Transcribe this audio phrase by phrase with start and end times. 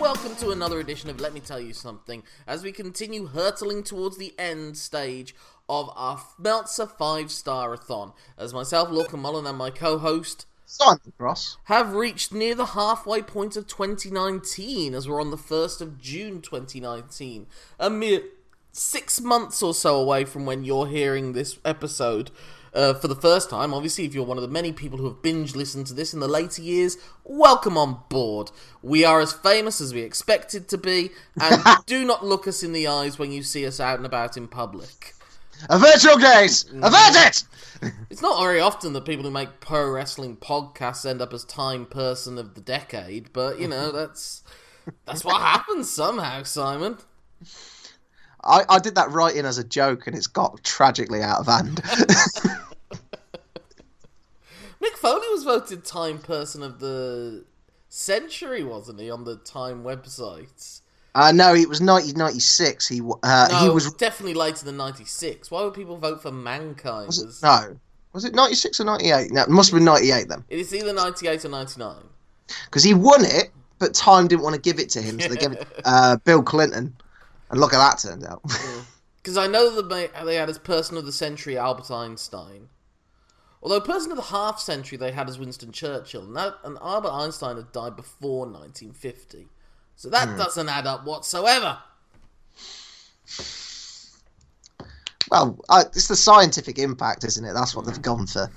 [0.00, 2.22] welcome to another edition of Let Me Tell You Something.
[2.46, 5.34] As we continue hurtling towards the end stage
[5.70, 8.12] of our Meltzer 5 Star Athon.
[8.36, 13.22] As myself, Lorcan Mullen, and my co host Simon Ross have reached near the halfway
[13.22, 17.46] point of 2019 as we're on the 1st of June 2019.
[17.78, 18.22] A mere
[18.72, 22.32] six months or so away from when you're hearing this episode
[22.74, 23.72] uh, for the first time.
[23.72, 26.18] Obviously, if you're one of the many people who have binge listened to this in
[26.18, 28.50] the later years, welcome on board.
[28.82, 32.72] We are as famous as we expected to be, and do not look us in
[32.72, 35.14] the eyes when you see us out and about in public.
[35.68, 36.64] Avert your gaze!
[36.70, 37.28] Avert mm.
[37.28, 37.44] it!
[38.10, 41.86] It's not very often that people who make pro wrestling podcasts end up as Time
[41.86, 44.42] Person of the Decade, but you know that's
[45.06, 46.98] that's what happens somehow, Simon.
[48.44, 51.46] I, I did that right in as a joke, and it's got tragically out of
[51.46, 51.76] hand.
[54.82, 57.44] Mick Foley was voted Time Person of the
[57.88, 60.80] Century, wasn't he, on the Time website?
[61.14, 62.88] Uh, no, it was 1996.
[62.88, 65.50] He uh, No, he was was definitely later than '96.
[65.50, 67.06] Why would people vote for Mankind?
[67.06, 67.78] was it, no.
[68.12, 69.30] Was it 96 or 98?
[69.30, 71.96] No, it must have been 98 then, It is either '98 or '99.
[72.64, 75.36] because he won it, but Time didn't want to give it to him, so they
[75.36, 76.94] gave it uh, Bill Clinton,
[77.50, 78.42] and look how that turned out.
[79.16, 82.68] Because I know that they, they had as Person of the Century Albert Einstein.
[83.62, 87.12] Although Person of the Half Century they had as Winston Churchill, and, that, and Albert
[87.12, 89.48] Einstein had died before 1950.
[90.00, 90.38] So that Hmm.
[90.38, 91.76] doesn't add up whatsoever.
[95.30, 97.52] well, uh, it's the scientific impact, isn't it?
[97.52, 98.50] That's what they've gone for.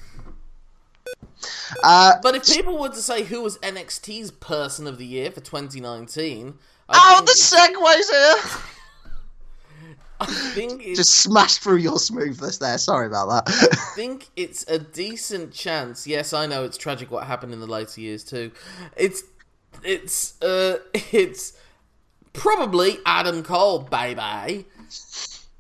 [1.84, 5.42] Uh, But if people were to say who was NXT's Person of the Year for
[5.42, 8.62] 2019, I oh, think the segues here!
[10.22, 12.78] I think it's, Just smashed through your smoothness there.
[12.78, 13.70] Sorry about that.
[13.74, 16.08] I think it's a decent chance.
[16.08, 18.52] Yes, I know it's tragic what happened in the later years too.
[18.96, 19.24] It's
[19.86, 20.80] it's uh
[21.12, 21.54] it's
[22.34, 24.66] probably Adam Cole, baby.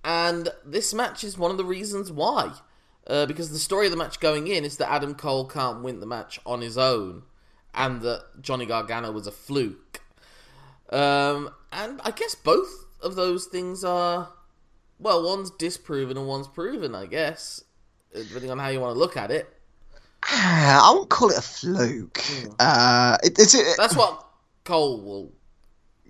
[0.03, 2.53] And this match is one of the reasons why.
[3.05, 5.99] Uh, because the story of the match going in is that Adam Cole can't win
[5.99, 7.23] the match on his own,
[7.73, 10.01] and that Johnny Gargano was a fluke.
[10.89, 14.29] Um, and I guess both of those things are,
[14.99, 17.63] well, one's disproven and one's proven, I guess,
[18.13, 19.53] depending on how you want to look at it.
[20.35, 22.21] I won't call it a fluke.
[22.59, 24.25] Uh, it, it's it, That's what
[24.63, 25.31] Cole will.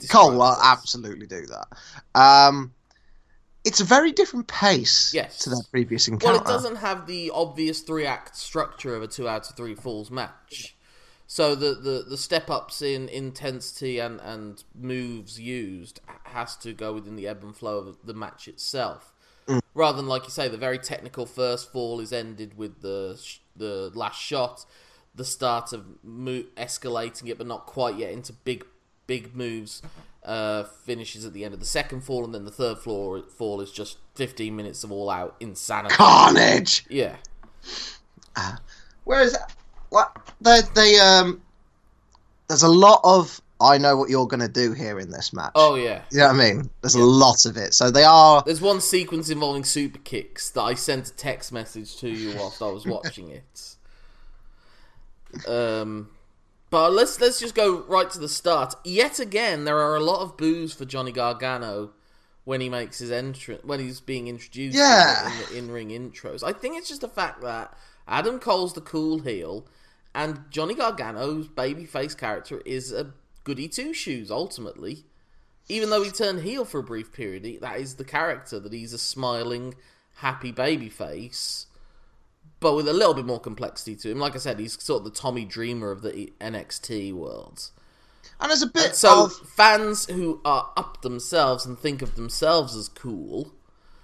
[0.10, 2.20] Cole will absolutely do that.
[2.20, 2.74] Um,
[3.66, 5.40] it's a very different pace Yes.
[5.40, 6.34] to that previous encounter.
[6.34, 9.76] Well, it doesn't have the obvious three act structure of a two out of three
[9.76, 10.76] falls match.
[11.28, 16.94] So the, the, the step ups in intensity and, and moves used has to go
[16.94, 19.13] within the ebb and flow of the match itself.
[19.74, 23.40] Rather than, like you say, the very technical first fall is ended with the sh-
[23.56, 24.66] the last shot,
[25.16, 28.66] the start of mo- escalating it, but not quite yet into big
[29.08, 29.82] big moves.
[30.24, 33.60] Uh, finishes at the end of the second fall, and then the third floor fall
[33.60, 35.94] is just 15 minutes of all out insanity.
[35.96, 36.86] Carnage.
[36.90, 37.18] Yeah.
[39.04, 39.36] Whereas,
[39.90, 41.42] what they they um,
[42.48, 45.52] there's a lot of I know what you're gonna do here in this match.
[45.56, 46.02] Oh yeah.
[46.12, 46.70] You know what I mean?
[46.82, 47.74] There's a lot of it.
[47.74, 48.44] So they are.
[48.46, 52.62] There's one sequence involving super kicks that I sent a text message to you whilst
[52.62, 53.76] I was watching it.
[55.48, 56.10] Um,
[56.70, 58.76] but let's let's just go right to the start.
[58.84, 61.92] Yet again, there are a lot of boos for Johnny Gargano
[62.46, 65.32] when he makes his entrance when he's being introduced Yeah.
[65.32, 66.44] in the in-ring intros.
[66.44, 67.76] I think it's just the fact that
[68.08, 69.66] Adam Cole's the cool heel,
[70.14, 74.32] and Johnny Gargano's babyface character is a goody two shoes.
[74.32, 75.06] Ultimately,
[75.70, 78.74] even though he turned heel for a brief period, he, that is the character that
[78.74, 79.76] he's a smiling,
[80.16, 81.68] happy baby face,
[82.60, 84.20] but with a little bit more complexity to him.
[84.20, 87.70] Like I said, he's sort of the Tommy Dreamer of the NXT world.
[88.40, 92.76] And there's a bit So of fans who are up themselves and think of themselves
[92.76, 93.54] as cool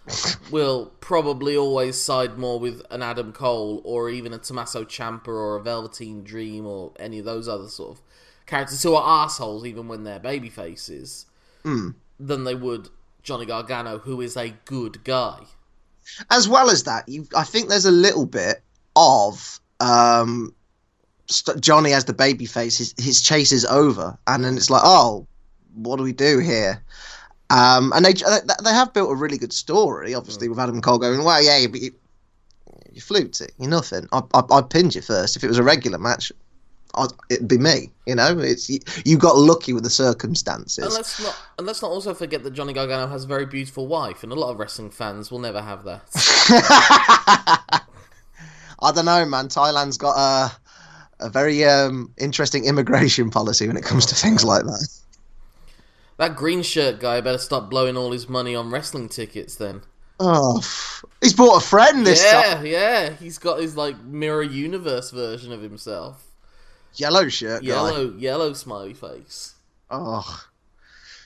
[0.52, 5.56] will probably always side more with an Adam Cole or even a Tommaso Ciampa or
[5.56, 8.02] a Velveteen Dream or any of those other sort of
[8.50, 11.26] characters who are assholes even when they're baby faces
[11.64, 12.90] than they would
[13.24, 15.40] Johnny Gargano who is a good guy.
[16.32, 18.62] as well as that, you I think there's a little bit
[18.96, 20.54] of um,
[21.28, 22.78] st- Johnny as the babyface.
[22.78, 25.28] His his chase is over, and then it's like, oh,
[25.76, 26.82] what do we do here?
[27.52, 30.52] Um, and they they have built a really good story, obviously, Mm.
[30.52, 31.92] with Adam Cole going, "Well, yeah, but you,
[32.94, 33.52] you fluked it.
[33.60, 34.08] You're nothing.
[34.12, 35.36] I, I, I pinned you first.
[35.38, 36.32] If it was a regular match,
[37.30, 37.92] it'd be me.
[38.06, 40.84] You know, it's you, you got lucky with the circumstances.
[40.84, 43.88] And let's not and let's not also forget that Johnny Gargano has a very beautiful
[43.88, 46.02] wife, and a lot of wrestling fans will never have that.
[48.82, 49.50] I don't know, man.
[49.50, 50.52] Thailand's got a
[51.20, 54.88] a very um, interesting immigration policy when it comes to things like that.
[56.18, 59.82] that green shirt guy better stop blowing all his money on wrestling tickets then.
[60.22, 60.62] Oh,
[61.22, 62.66] he's brought a friend this yeah, time.
[62.66, 63.10] yeah.
[63.12, 66.29] He's got his like mirror universe version of himself.
[66.96, 67.68] Yellow shirt guy.
[67.68, 69.56] Yellow, yellow smiley face.
[69.90, 70.44] Oh,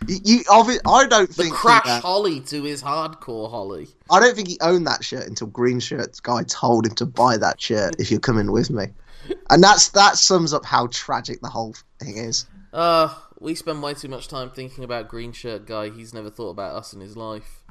[0.07, 0.19] you.
[0.23, 1.53] you I don't The think.
[1.53, 3.87] crash uh, Holly to his hardcore Holly.
[4.11, 7.37] I don't think he owned that shirt until Green Shirts guy told him to buy
[7.37, 8.87] that shirt if you're coming with me.
[9.49, 12.45] And that's that sums up how tragic the whole thing is.
[12.73, 15.89] Uh, we spend way too much time thinking about green shirt guy.
[15.89, 17.63] He's never thought about us in his life.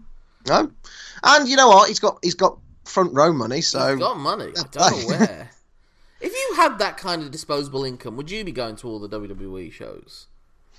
[0.48, 0.70] No,
[1.22, 1.88] and you know what?
[1.88, 4.52] He's got he's got front row money, so He's got money.
[4.56, 5.50] I don't know where.
[6.22, 9.08] If you had that kind of disposable income, would you be going to all the
[9.08, 10.28] WWE shows?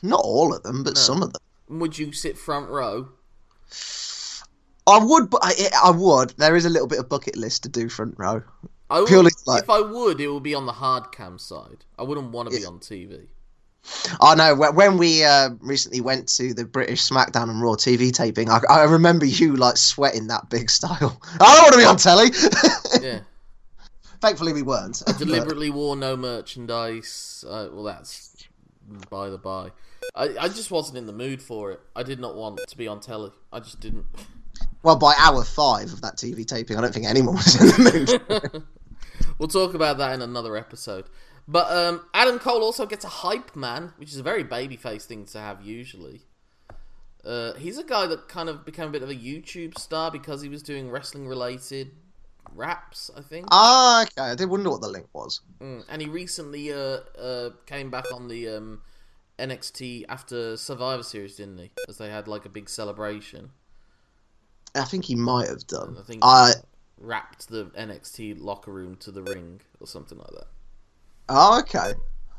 [0.06, 1.42] not all of them, but some of them.
[1.80, 3.10] Would you sit front row?
[4.86, 5.54] I would, but I,
[5.86, 6.31] I would.
[6.31, 8.44] There is a little bit of bucket list to do front row.
[8.90, 11.86] I would, Purely like- if I would, it would be on the hard cam side.
[11.98, 13.28] I wouldn't want to be on TV.
[14.22, 18.50] I know when we uh, recently went to the British SmackDown and Raw TV taping,
[18.50, 21.22] I, I remember you like sweating that big style.
[21.42, 22.31] I don't want to be on telly.
[23.01, 23.19] Yeah,
[24.24, 25.04] Thankfully, we weren't.
[25.06, 27.44] I deliberately wore no merchandise.
[27.46, 28.48] Uh, well, that's
[29.10, 29.72] by the by.
[30.16, 31.81] I, I just wasn't in the mood for it.
[31.94, 33.31] I did not want to be on telly.
[33.52, 34.06] I just didn't.
[34.81, 38.22] Well, by hour five of that TV taping, I don't think anyone was in the
[38.54, 38.64] mood.
[39.38, 41.06] We'll talk about that in another episode.
[41.46, 45.26] But um, Adam Cole also gets a hype man, which is a very babyface thing
[45.26, 46.22] to have usually.
[47.26, 50.42] Uh, he's a guy that kind of became a bit of a YouTube star because
[50.42, 51.92] he was doing wrestling related
[52.56, 53.48] raps, I think.
[53.52, 54.32] ah, okay.
[54.32, 55.42] I did wonder what the link was.
[55.62, 58.82] Mm, and he recently uh, uh, came back on the um,
[59.40, 61.72] NXT after Survivor Series, didn't he?
[61.88, 63.52] As they had like a big celebration.
[64.76, 65.98] I think he might have done.
[66.00, 66.62] I think I he
[67.06, 70.48] wrapped the NXT locker room to the ring or something like that.
[71.30, 71.94] oh, okay.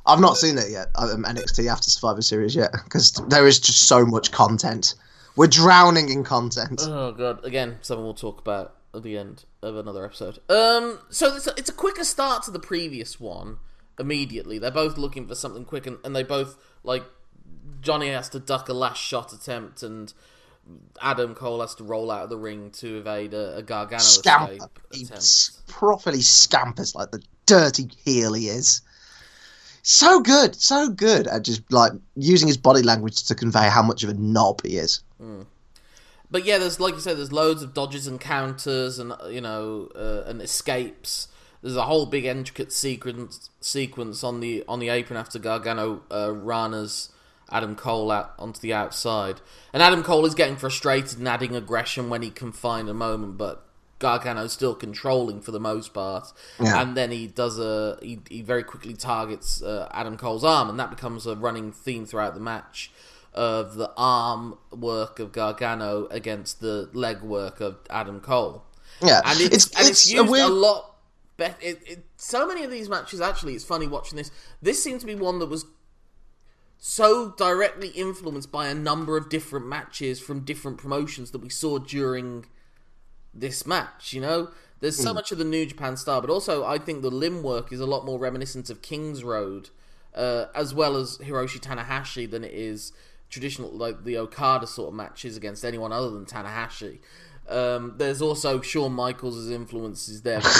[0.06, 0.88] I've not seen it yet.
[0.96, 4.94] Um, NXT after Survivor Series yet because there is just so much content.
[5.36, 6.82] We're drowning in content.
[6.84, 7.44] Oh god!
[7.44, 10.38] Again, something we'll talk about at the end of another episode.
[10.48, 13.58] Um, so it's a, it's a quicker start to the previous one.
[13.98, 17.04] Immediately, they're both looking for something quick, and, and they both like
[17.80, 20.12] Johnny has to duck a last shot attempt, and
[21.00, 24.52] Adam Cole has to roll out of the ring to evade a, a Gargano Scamper.
[24.54, 25.66] escape He attempt.
[25.68, 28.80] properly scampers like the dirty heel he is.
[29.82, 34.02] So good, so good at just like using his body language to convey how much
[34.02, 35.02] of a knob he is.
[36.30, 39.88] But yeah, there's like you said, there's loads of dodges and counters, and you know,
[39.94, 41.28] uh, and escapes.
[41.62, 46.32] There's a whole big intricate sequence sequence on the on the apron after Gargano uh,
[46.32, 47.10] Rana's
[47.50, 49.40] Adam Cole out onto the outside,
[49.72, 53.38] and Adam Cole is getting frustrated and adding aggression when he can find a moment,
[53.38, 53.64] but
[53.98, 56.32] Gargano's still controlling for the most part.
[56.60, 56.82] Yeah.
[56.82, 60.78] And then he does a he, he very quickly targets uh, Adam Cole's arm, and
[60.80, 62.90] that becomes a running theme throughout the match
[63.34, 68.64] of the arm work of Gargano against the leg work of Adam Cole.
[69.02, 70.96] Yeah, And it's, and it's, a used a, weird- lot
[71.36, 71.56] better.
[71.60, 74.30] It, it, so many of these matches, actually, it's funny watching this.
[74.62, 75.66] This seemed to be one that was
[76.78, 81.78] so directly influenced by a number of different matches from different promotions that we saw
[81.78, 82.46] during
[83.32, 84.12] this match.
[84.12, 87.10] You know, there's so much of the New Japan style, but also I think the
[87.10, 89.70] limb work is a lot more reminiscent of King's Road,
[90.14, 92.92] uh, as well as Hiroshi Tanahashi, than it is
[93.30, 96.98] traditional like the Okada sort of matches against anyone other than Tanahashi.
[97.48, 100.40] Um, there's also Shawn Michaels' influences there.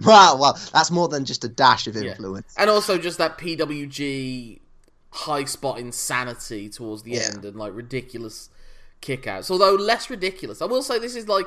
[0.00, 2.54] Wow, well, that's more than just a dash of influence.
[2.56, 4.58] and also just that PWG
[5.12, 7.30] high spot insanity towards the Yeah.
[7.34, 8.48] end and like ridiculous
[9.02, 9.50] kickouts.
[9.50, 11.46] Although less ridiculous, I will say this is like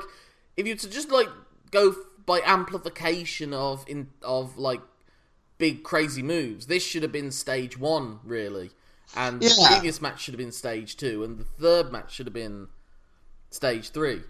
[0.56, 1.28] if you to just like
[1.72, 4.80] go by amplification of in of like
[5.58, 6.66] big crazy moves.
[6.66, 8.70] This should have been stage one really,
[9.16, 12.34] and the previous match should have been stage two, and the third match should have
[12.34, 12.68] been
[13.50, 14.22] stage three.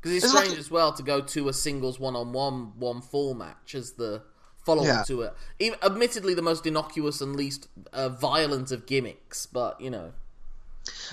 [0.00, 2.72] Because it's It's strange like- as well to go to a singles one on one
[2.78, 4.22] one fall match as the
[4.64, 5.02] follow up Yeah.
[5.04, 5.34] to it.
[5.58, 10.12] Even, admittedly, the most innocuous and least uh, violent of gimmicks, but you know,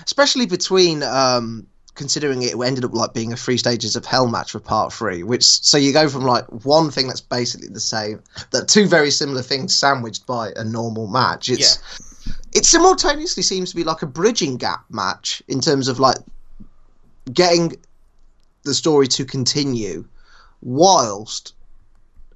[0.04, 4.50] Especially between um, considering it ended up like being a three stages of hell match
[4.50, 8.20] for part three, which so you go from like one thing that's basically the same,
[8.50, 11.48] that two very similar things sandwiched by a normal match.
[11.48, 11.78] It's
[12.54, 16.16] it simultaneously seems to be like a bridging gap match in terms of like
[17.32, 17.76] getting
[18.64, 20.04] the story to continue
[20.62, 21.54] whilst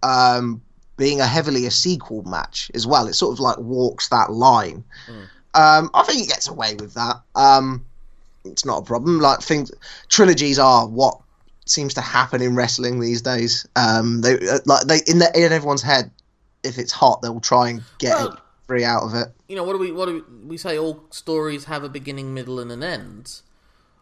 [0.02, 0.62] um,
[0.96, 3.06] being a heavily a sequel match as well.
[3.08, 4.84] It sort of like walks that line.
[5.54, 7.16] Um, I think it gets away with that.
[7.34, 7.84] Um,
[8.44, 9.20] it's not a problem.
[9.20, 9.70] Like things,
[10.08, 11.20] trilogies are what
[11.66, 13.66] seems to happen in wrestling these days.
[13.76, 16.10] Um, they uh, like they in the, in everyone's head.
[16.62, 19.28] If it's hot, they'll try and get Well- it free out of it.
[19.54, 20.76] You know, what do we what do we, we say?
[20.76, 23.40] All stories have a beginning, middle, and an end.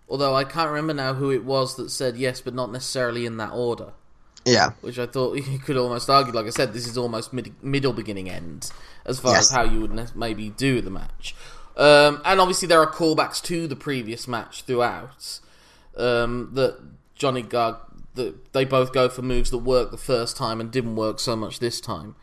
[0.08, 3.36] Although I can't remember now who it was that said yes, but not necessarily in
[3.36, 3.92] that order.
[4.46, 6.32] Yeah, Which I thought you could almost argue.
[6.32, 8.70] Like I said, this is almost mid, middle, beginning, end,
[9.04, 9.50] as far Yes.
[9.50, 11.34] as how you would ne- maybe do the match.
[11.76, 15.38] Um, and obviously, there are callbacks to the previous match throughout.
[15.98, 16.80] Um, that
[17.14, 17.76] Johnny Garg,
[18.14, 21.36] that they both go for moves that worked the first time and didn't work so
[21.36, 22.16] much this time.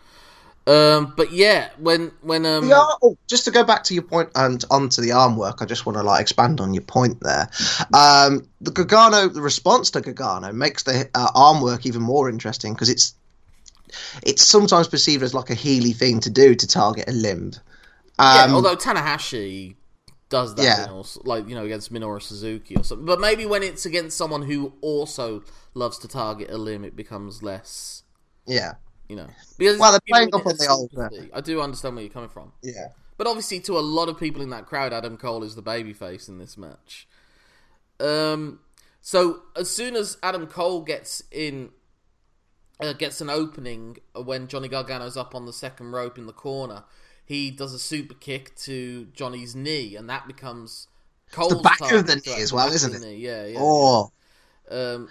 [0.67, 4.29] Um, but yeah, when when um, The oh, just to go back to your point
[4.35, 7.49] and onto the arm work, I just want to like expand on your point there.
[7.93, 12.73] Um, the Gargano, the response to Gargano makes the uh, arm work even more interesting
[12.73, 13.15] because it's
[14.21, 17.53] it's sometimes perceived as like a Healy thing to do to target a limb.
[18.19, 19.75] Yeah, Um, although Tanahashi
[20.29, 21.01] does that, Yeah.
[21.23, 23.05] like you know, against Minoru Suzuki or something.
[23.05, 27.41] But maybe when it's against someone who also loves to target a limb, it becomes
[27.41, 28.03] less,
[28.45, 28.73] yeah,
[29.09, 29.27] you know.
[29.57, 31.09] Because Well, they're playing up on the old, uh.
[31.33, 32.89] I do understand where you're coming from, yeah.
[33.17, 36.29] but obviously, to a lot of people in that crowd, Adam Cole is the babyface
[36.29, 37.07] in this match.
[37.99, 38.59] Um,
[39.01, 41.71] so as soon as Adam Cole gets in,
[42.79, 46.83] uh, gets an opening when Johnny Gargano's up on the second rope in the corner,
[47.25, 50.87] he does a super kick to Johnny's knee, and that becomes
[51.31, 53.05] Cole's back of the knee as well, isn't it?
[53.05, 53.59] knee, Yeah, yeah.
[53.59, 54.11] Oh,
[54.69, 55.09] Um,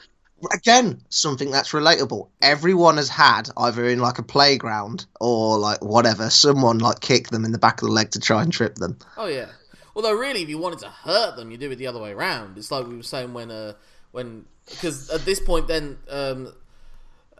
[0.53, 2.29] again, something that's relatable.
[2.43, 7.45] Everyone has had either in like a playground or like whatever, someone like kick them
[7.45, 8.99] in the back of the leg to try and trip them.
[9.17, 9.49] Oh yeah.
[9.97, 12.57] Although really, if you wanted to hurt them, you do it the other way around.
[12.57, 13.73] It's like we were saying when, uh,
[14.13, 16.53] when because at this point, then um,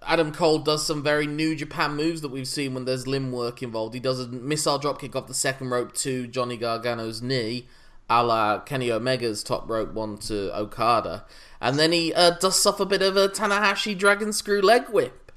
[0.03, 3.63] Adam Cole does some very New Japan moves that we've seen when there's limb work
[3.63, 3.95] involved.
[3.95, 7.69] He does a missile drop kick off the second rope to Johnny Gargano's knee,
[8.09, 11.25] a la Kenny Omega's top rope one to Okada,
[11.61, 15.33] and then he uh, does off a bit of a Tanahashi dragon screw leg whip.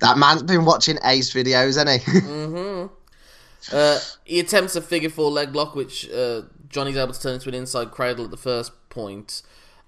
[0.00, 2.88] That man's been watching Ace videos, hasn't he?
[3.72, 7.48] Uh, he attempts a figure four leg lock, which uh, Johnny's able to turn into
[7.48, 9.40] an inside cradle at the first point,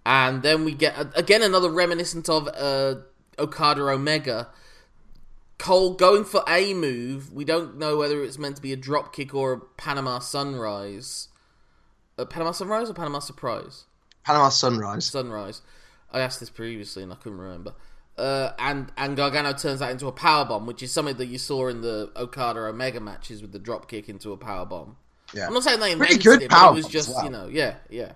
[0.07, 2.95] and then we get again another reminiscent of uh,
[3.39, 4.49] Okada Omega.
[5.59, 7.33] Cole going for a move.
[7.33, 11.29] We don't know whether it's meant to be a drop kick or a Panama Sunrise.
[12.19, 13.85] A Panama Sunrise or Panama Surprise?
[14.25, 15.05] Panama Sunrise.
[15.07, 15.63] Sunrise.
[16.11, 17.75] I asked this previously and I couldn't remember.
[18.17, 21.37] Uh, and and Gargano turns that into a power bomb, which is something that you
[21.37, 24.97] saw in the Okada Omega matches with the drop kick into a power bomb.
[25.35, 25.47] Yeah.
[25.49, 27.25] I'm not saying they Pretty invented good it, but it was just well.
[27.25, 28.13] you know, yeah, yeah,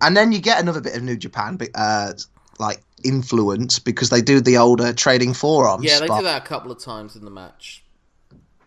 [0.00, 2.12] And then you get another bit of New Japan, uh,
[2.58, 5.84] like influence because they do the older trading forearms.
[5.84, 5.98] yeah.
[5.98, 6.20] They spot.
[6.20, 7.82] do that a couple of times in the match.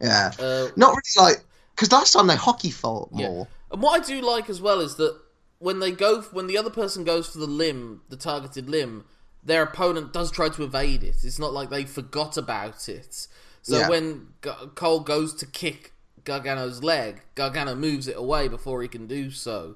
[0.02, 1.44] Yeah, Uh, not really like
[1.78, 3.28] because last time they hockey fought Yeah.
[3.28, 3.48] more.
[3.72, 5.16] And what I do like as well is that
[5.60, 9.06] when they go, when the other person goes for the limb, the targeted limb,
[9.44, 11.18] their opponent does try to evade it.
[11.24, 13.28] It's not like they forgot about it.
[13.62, 13.90] So Yeah.
[13.90, 15.94] when G- Cole goes to kick
[16.26, 19.76] Gargano's leg, Gargano moves it away before he can do so,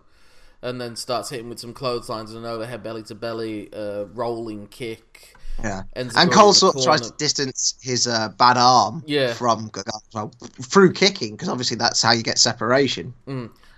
[0.61, 4.67] and then starts hitting with some clotheslines and an overhead belly to belly uh, rolling
[4.67, 5.35] kick.
[5.63, 9.33] Yeah, and Cole sort of tries to distance his uh, bad arm Yeah.
[9.33, 13.13] from Gargano well, through kicking because obviously that's how you get separation.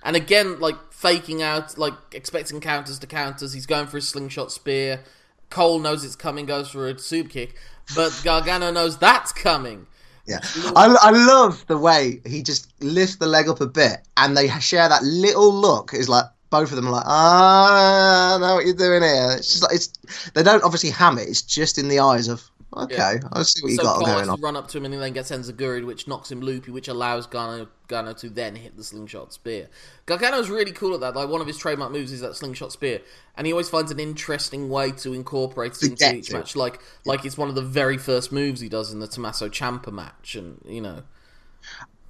[0.05, 3.53] And again, like faking out, like expecting counters to counters.
[3.53, 5.01] He's going for a slingshot spear.
[5.49, 7.55] Cole knows it's coming, goes for a super kick,
[7.95, 9.87] but Gargano knows that's coming.
[10.25, 10.39] Yeah,
[10.75, 14.47] I, I love the way he just lifts the leg up a bit, and they
[14.59, 15.91] share that little look.
[15.93, 19.29] It's like both of them are like, ah, I know what you're doing here.
[19.31, 19.87] It's just like it's
[20.35, 21.27] they don't obviously ham it.
[21.27, 23.19] It's just in the eyes of okay, Yeah.
[23.31, 24.39] I see what you so got Cole going on.
[24.39, 27.25] run up to him and he then gets Enzuigiri, which knocks him loopy, which allows
[27.25, 29.67] Gargano, Gargano to then hit the slingshot spear.
[30.05, 31.15] Gargano's really cool at that.
[31.15, 33.01] Like one of his trademark moves is that slingshot spear,
[33.35, 36.33] and he always finds an interesting way to incorporate it into each it.
[36.33, 36.55] match.
[36.55, 39.91] Like like it's one of the very first moves he does in the Tommaso Ciampa
[39.91, 41.01] match, and you know.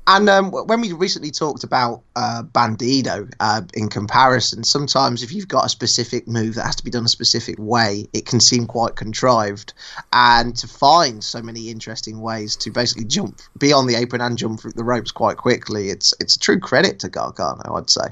[0.05, 5.47] And um, when we recently talked about uh, Bandido uh, in comparison, sometimes if you've
[5.47, 8.65] got a specific move that has to be done a specific way, it can seem
[8.65, 9.73] quite contrived.
[10.11, 14.37] And to find so many interesting ways to basically jump, be on the apron and
[14.37, 18.07] jump through the ropes quite quickly, it's it's a true credit to Gargano, I'd say.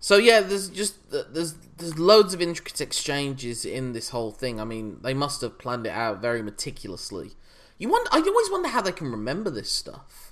[0.00, 4.60] So yeah, there's just there's there's loads of intricate exchanges in this whole thing.
[4.60, 7.32] I mean, they must have planned it out very meticulously.
[7.78, 10.23] You wonder, I always wonder how they can remember this stuff.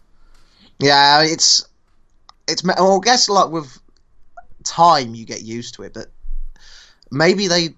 [0.82, 1.64] Yeah, it's
[2.48, 2.62] it's.
[2.64, 3.78] Well, I guess like with
[4.64, 6.08] time, you get used to it, but
[7.10, 7.70] maybe they.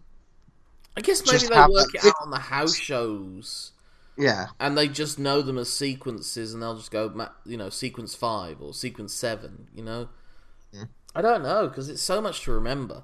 [0.96, 3.72] I guess maybe they work it out on the house shows,
[4.16, 7.12] Yeah, and they just know them as sequences, and they'll just go,
[7.44, 9.66] you know, sequence five or sequence seven.
[9.74, 10.08] You know,
[10.72, 10.84] Yeah.
[11.14, 13.02] I don't know because it's so much to remember.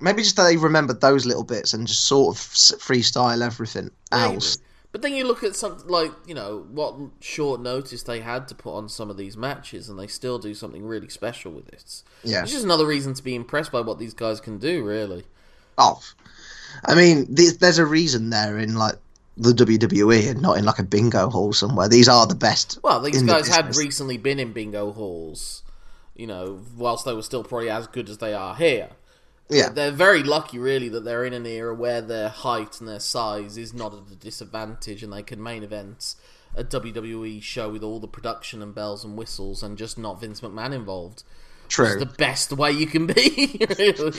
[0.00, 4.34] maybe just that they remembered those little bits and just sort of freestyle everything Maybe.
[4.34, 4.58] else.
[4.92, 8.54] But then you look at something like you know what short notice they had to
[8.54, 12.04] put on some of these matches, and they still do something really special with this.
[12.22, 12.42] Yeah.
[12.42, 14.84] It's just another reason to be impressed by what these guys can do.
[14.84, 15.24] Really,
[15.78, 16.00] Oh,
[16.84, 18.96] I mean, there's a reason they're in like
[19.38, 21.88] the WWE and not in like a bingo hall somewhere.
[21.88, 22.78] These are the best.
[22.82, 25.62] well, these in the guys had recently been in bingo halls,
[26.14, 28.90] you know, whilst they were still probably as good as they are here.
[29.52, 33.00] Yeah, They're very lucky, really, that they're in an era where their height and their
[33.00, 36.14] size is not at a disadvantage, and they can main event
[36.54, 40.40] a WWE show with all the production and bells and whistles, and just not Vince
[40.40, 41.22] McMahon involved.
[41.68, 41.86] true.
[41.86, 44.12] It's the best way you can be, really.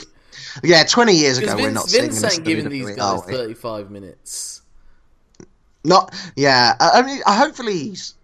[0.62, 3.22] Yeah, 20 years ago, Because we're Vince, not Vince this ain't giving these guys are
[3.22, 4.62] 35 minutes.
[5.84, 6.74] Not, yeah.
[6.80, 8.14] I I mean, hopefully, he's,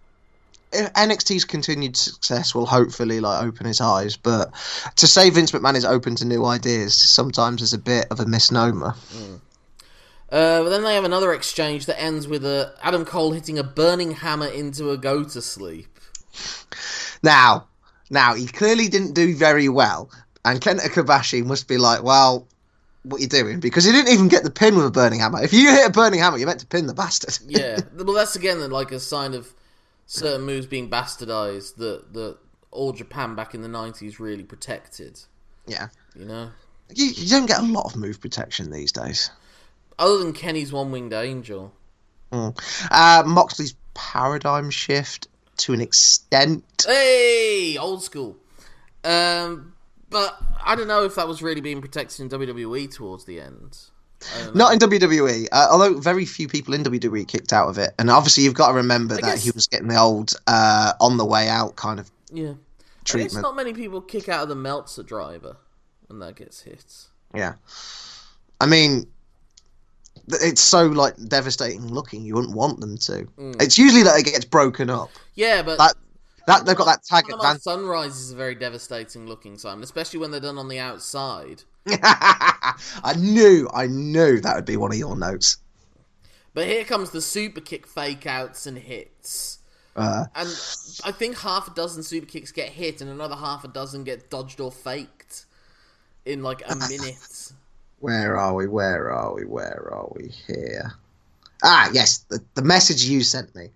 [0.71, 4.15] NXT's continued success will hopefully like open his eyes.
[4.17, 4.53] But
[4.97, 8.25] to say Vince McMahon is open to new ideas sometimes is a bit of a
[8.25, 8.95] misnomer.
[10.31, 13.63] Uh, but then they have another exchange that ends with uh, Adam Cole hitting a
[13.63, 15.87] burning hammer into a go to sleep.
[17.21, 17.67] Now,
[18.09, 20.09] now he clearly didn't do very well,
[20.45, 22.47] and Kenta Kobashi must be like, well.
[23.03, 23.59] What are you doing?
[23.59, 25.41] Because he didn't even get the pin with a burning hammer.
[25.41, 27.35] If you hit a burning hammer, you're meant to pin the bastard.
[27.47, 29.51] Yeah, well, that's again like a sign of
[30.11, 32.37] certain moves being bastardized that that
[32.69, 35.19] all Japan back in the '90s really protected.
[35.67, 35.87] yeah.
[36.15, 36.51] You know,
[36.93, 39.31] You, you don't get a lot of move protection these days.
[39.97, 41.73] other than Kenny's one winged angel.
[42.33, 45.27] Uh, Moxley's paradigm shift
[45.57, 46.85] to an extent.
[46.85, 48.35] Hey, old school.
[49.03, 49.73] Um,
[50.09, 53.77] but I don't know if that was really being protected in WWE towards the end.
[54.35, 57.91] I don't in WWE, uh, although very few people in WWE kicked out of it.
[57.97, 61.17] And obviously, you've got to remember that guess- he was getting the old uh, on
[61.17, 62.49] the way out kind of yeah.
[62.49, 62.57] I guess
[63.03, 63.43] treatment.
[63.43, 65.57] not many people kick out of the Meltzer driver
[66.07, 66.85] when that gets hit.
[67.33, 67.53] Yeah.
[68.59, 69.07] I mean,
[70.27, 72.23] it's so like devastating looking.
[72.23, 73.25] You wouldn't want them to.
[73.37, 73.61] Mm.
[73.61, 75.09] It's usually that it gets broken up.
[75.35, 75.95] Yeah, but That
[76.47, 77.61] that they've got that tag advantage.
[77.61, 81.63] Sunrise is a very devastating looking Simon, especially when they're done on the outside.
[81.87, 85.57] I knew, I knew that would be one of your notes.
[86.53, 89.59] But here comes the super kick fake outs and hits.
[89.95, 90.61] Uh, And
[91.03, 94.29] I think half a dozen super kicks get hit and another half a dozen get
[94.29, 95.45] dodged or faked
[96.25, 97.53] in like a minute.
[97.99, 98.67] Where are we?
[98.67, 99.45] Where are we?
[99.45, 100.29] Where are we?
[100.47, 100.93] Here.
[101.63, 103.71] Ah, yes, the, the message you sent me.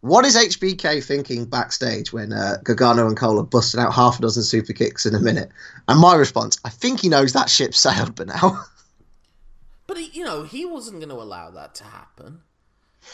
[0.00, 4.22] What is HBK thinking backstage when uh, Gargano and Cole are busting out half a
[4.22, 5.50] dozen super kicks in a minute?
[5.88, 8.64] And my response, I think he knows that ship sailed by now.
[9.88, 12.42] But he, you know, he wasn't going to allow that to happen.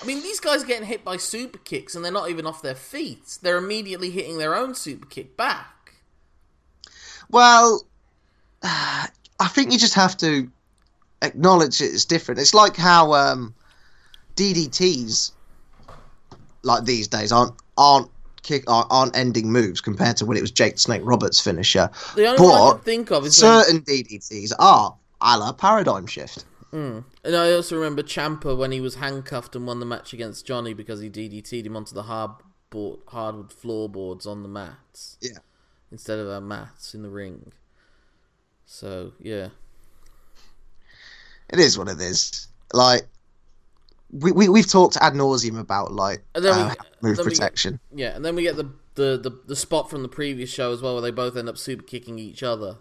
[0.02, 2.62] I mean, these guys are getting hit by super kicks and they're not even off
[2.62, 3.38] their feet.
[3.40, 5.92] They're immediately hitting their own super kick back.
[7.30, 7.86] well,
[8.64, 10.50] I think you just have to
[11.22, 12.40] acknowledge it's different.
[12.40, 13.54] It's like how um,
[14.36, 15.30] DDTs,
[16.64, 18.10] like these days, aren't aren't
[18.42, 21.90] kick aren't, ending moves compared to when it was Jake Snake Roberts' finisher.
[22.14, 25.52] The only one I But can think of is when certain DDTs are a la
[25.52, 26.44] paradigm shift.
[26.70, 27.00] Hmm.
[27.24, 30.74] And I also remember Ciampa when he was handcuffed and won the match against Johnny
[30.74, 32.32] because he DDT'd him onto the hard
[32.70, 35.38] board, hardwood floorboards on the mats Yeah.
[35.92, 37.52] instead of our mats in the ring.
[38.66, 39.50] So yeah,
[41.48, 42.48] It is what it is.
[42.72, 43.06] Like
[44.14, 47.30] we, we we've talked ad nauseum about like And then we- uh, move then we-
[47.32, 47.80] protection.
[47.94, 50.80] yeah, and then we get the, the the the spot from the previous show as
[50.80, 52.76] well, where they both end up super kicking each other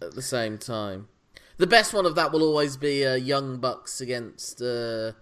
[0.00, 1.08] at the same time.
[1.56, 5.12] The best one of that will always be uh, Young Bucks against uh,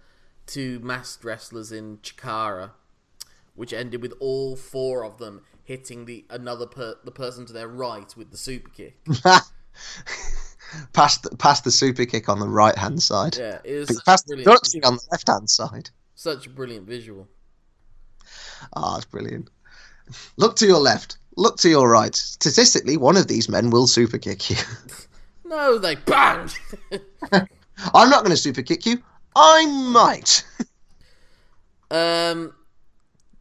[0.45, 2.71] two masked wrestlers in Chikara,
[3.55, 7.67] which ended with all four of them hitting the another per, the person to their
[7.67, 8.99] right with the super kick.
[10.93, 13.37] past the, past the super kick on the right hand side.
[13.37, 15.89] Yeah, it was But such a past the Dutchie on the left hand side.
[16.15, 17.27] such a brilliant visual.
[18.75, 19.49] Ah, it's brilliant.
[20.37, 21.17] Look to your left.
[21.35, 22.15] Look to your right.
[22.15, 24.57] Statistically, one of these men will super kick you.
[25.49, 26.49] No, they bang.
[27.31, 29.01] I'm not going to super kick you.
[29.33, 30.43] I might.
[31.89, 32.53] Um,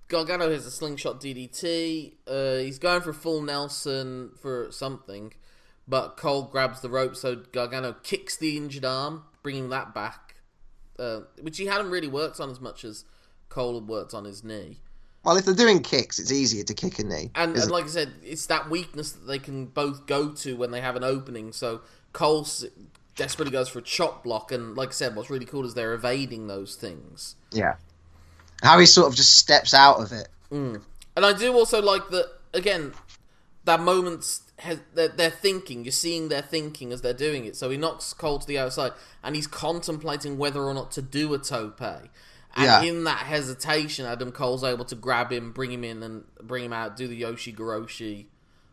[0.09, 2.15] Gargano hits a slingshot DDT.
[2.29, 5.33] Uh, he's going for full Nelson for something,
[5.89, 10.37] but Cole grabs the rope, so Gargano kicks the injured arm, bringing that back,
[10.99, 13.05] uh, which he hadn't really worked on as much as
[13.49, 14.81] Cole had worked on his knee.
[15.25, 17.33] Well, if they're doing kicks, it's easier to kick a knee.
[17.35, 20.71] And, and like I said, it's that weakness that they can both go to when
[20.71, 21.53] they have an opening.
[21.53, 21.81] So
[22.13, 22.47] Cole
[23.17, 25.95] desperately goes for a chop block, and like I said, what's really cool is they're
[25.95, 27.37] evading those things.
[27.53, 27.75] yeah.
[28.63, 30.29] How he sort of just steps out of it.
[30.51, 30.81] And
[31.17, 32.95] I do also like that again.
[33.65, 35.85] That moment's has, they're, they're thinking.
[35.85, 37.57] You're seeing their thinking as they're doing it.
[37.57, 38.93] So he knocks Cole to the outside,
[39.23, 41.81] and he's contemplating whether or not to do a tope.
[41.81, 42.03] And
[42.57, 42.83] Yeah.
[42.83, 46.73] in that hesitation, Adam Cole's able to grab him, bring him in, and bring him
[46.73, 46.97] out.
[46.97, 48.27] Do the Ushigoroshi,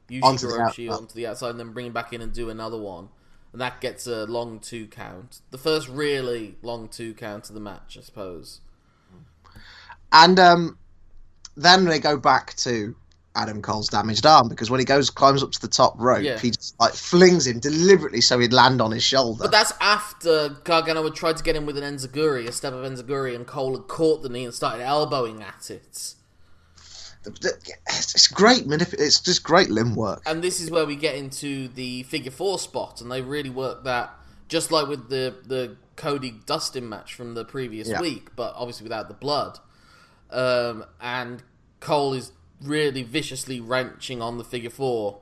[0.09, 2.77] Yoshi Onto the onto the outside, and then bring him back in and do another
[2.77, 3.09] one.
[3.51, 5.41] And that gets a long two count.
[5.51, 8.61] The first really long two count of the match, I suppose.
[10.11, 10.77] And um,
[11.55, 12.95] then they go back to
[13.35, 16.37] Adam Cole's damaged arm because when he goes climbs up to the top rope, Yeah.
[16.37, 19.43] he just like flings him deliberately so he'd land on his shoulder.
[19.43, 22.83] But that's after Gargano had tried to get him with an Enzuigiri, a step of
[22.85, 26.13] Enzuigiri, and Cole had caught the knee and started elbowing at it.
[27.25, 30.21] It's great manip- It's just great limb work.
[30.25, 33.83] And this is where we get into the figure four spot, and they really work
[33.85, 34.13] that
[34.49, 38.01] just like with the the Cody Dustin match from the previous Yeah.
[38.01, 39.59] week, but obviously without the blood.
[40.31, 41.43] Um, and
[41.79, 42.31] Cole is
[42.63, 45.19] really viciously wrenching on the figure four,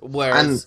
[0.00, 0.66] whereas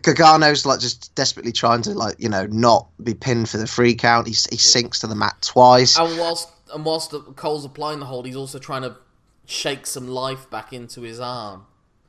[0.00, 3.94] Gargano's like just desperately trying to like you know not be pinned for the free
[3.94, 4.26] count.
[4.26, 5.98] He he sinks to the mat twice.
[5.98, 8.96] And whilst and whilst Cole's applying the hold, he's also trying to
[9.44, 11.66] shake some life back into his arm.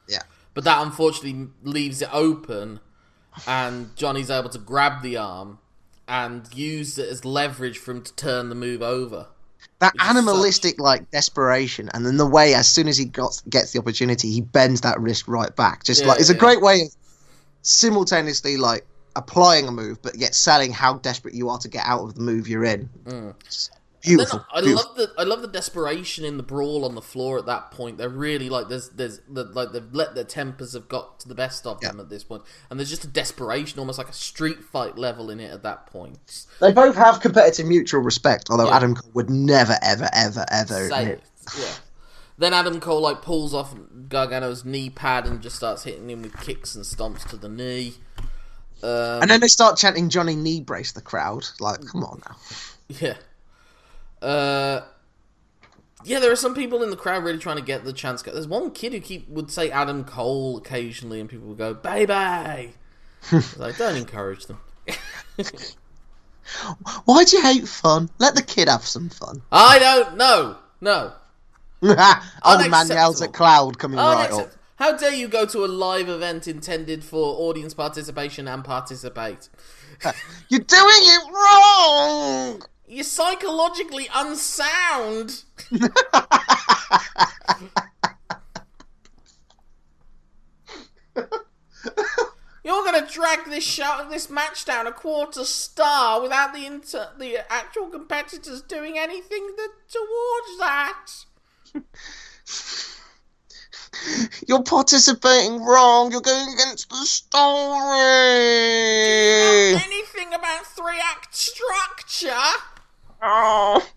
[0.08, 0.21] Yeah.
[0.54, 2.80] But that unfortunately leaves it open,
[3.47, 5.60] and Johnny's able to grab the arm
[6.08, 9.28] and use it as leverage for him to turn the move over.
[9.80, 13.71] That is animalistic like desperation, and then the way as soon as he got, gets
[13.73, 15.84] the opportunity, he bends that wrist right back.
[15.84, 16.88] Just Yeah, like it's a great way of
[17.62, 22.02] simultaneously like applying a move, but yet selling how desperate you are to get out
[22.02, 22.89] of the move you're in.
[23.06, 23.34] Mm.
[23.34, 23.34] Then
[24.03, 24.45] Beautiful.
[24.53, 24.85] I beautiful.
[24.89, 27.97] love the I love the desperation in the brawl on the floor at that point.
[27.97, 31.35] They're really like there's there's the, like they've let their tempers have got to the
[31.35, 34.63] best of them at this point, and there's just a desperation, almost like a street
[34.63, 36.45] fight level in it at that point.
[36.59, 38.75] They both have competitive mutual respect, although Yeah.
[38.75, 41.19] Adam Cole would never, ever, ever, ever Say admit.
[41.19, 41.51] it.
[41.59, 41.73] Yeah.
[42.37, 43.73] Then Adam Cole like pulls off
[44.09, 47.93] Gargano's knee pad and just starts hitting him with kicks and stomps to the knee.
[48.81, 51.45] Um, And then they start chanting Johnny knee brace the crowd.
[51.61, 52.35] Like, come on now.
[52.99, 53.13] yeah.
[54.23, 54.86] Uh,
[56.05, 58.21] yeah, there are some people in the crowd really trying to get the chance.
[58.21, 62.73] There's one kid who keep would say Adam Cole occasionally, and people would go "baby."
[63.57, 64.59] Like, don't encourage them.
[67.05, 68.09] Why do you hate fun?
[68.19, 69.41] Let the kid have some fun.
[69.49, 70.57] I don't know.
[70.81, 71.13] No.
[71.81, 74.51] Old man yells at Cloud coming right up.
[74.75, 79.47] How dare you go to a live event intended for audience participation and participate?
[80.49, 82.62] You're doing it wrong!
[82.93, 85.43] You're psychologically unsound.
[92.63, 97.51] You're gonna drag this show, this match down a quarter star without the inter- the
[97.51, 101.08] actual competitors doing anything that, towards that.
[104.47, 106.12] You're participating wrong.
[106.12, 108.03] You're going against the story.
[109.84, 112.38] Anything about three act structure?
[113.25, 113.88] Oh,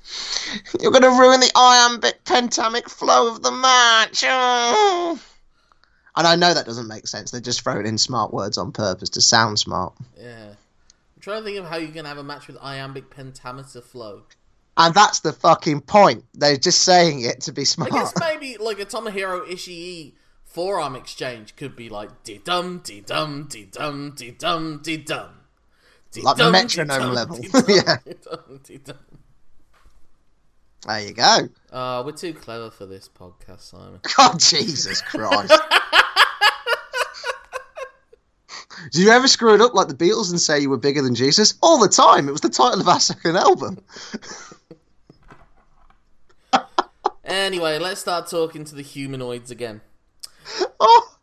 [0.80, 4.22] you're going to ruin the iambic pentamic flow of the match.
[4.24, 5.20] Oh.
[6.14, 7.30] And I know that doesn't make sense.
[7.30, 9.94] They're just throwing in smart words on purpose to sound smart.
[10.16, 10.50] Yeah.
[10.50, 13.80] I'm trying to think of how you're going to have a match with iambic pentameter
[13.80, 14.22] flow.
[14.76, 16.24] And that's the fucking point.
[16.34, 17.92] They're just saying it to be smart.
[17.92, 20.12] I guess maybe like a Tomohiro Ishii
[20.44, 25.28] forearm exchange could be like de dum de dum de dum de dum de dum.
[26.22, 27.38] Like the metronome level.
[27.68, 27.96] Yeah.
[30.86, 31.48] There you go.
[31.72, 34.00] Uh, we're too clever for this podcast, Simon.
[34.16, 35.52] God, Jesus Christ.
[38.92, 41.14] Do you ever screw it up like the Beatles and say you were bigger than
[41.14, 41.54] Jesus?
[41.60, 42.28] All the time.
[42.28, 43.78] It was the title of our second album.
[47.26, 49.80] Anyway, let's start talking to the humanoids again.
[50.78, 51.16] Oh.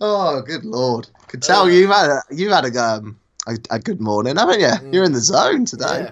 [0.00, 1.10] oh, good lord!
[1.28, 4.60] Could tell Uh, you've had a, you've had a um a, a good morning, haven't
[4.60, 4.92] you?
[4.92, 6.10] You're in the zone today.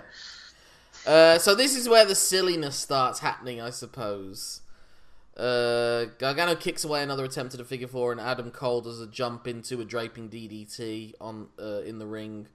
[1.06, 1.12] Yeah.
[1.12, 4.62] Uh, so this is where the silliness starts happening, I suppose.
[5.36, 9.06] Uh, Gargano kicks away another attempt at a figure four, and Adam Cole does a
[9.06, 12.48] jump into a draping DDT on uh, in the ring.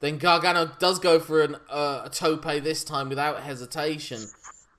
[0.00, 4.20] Then Gargano does go for an, uh, a tope this time without hesitation,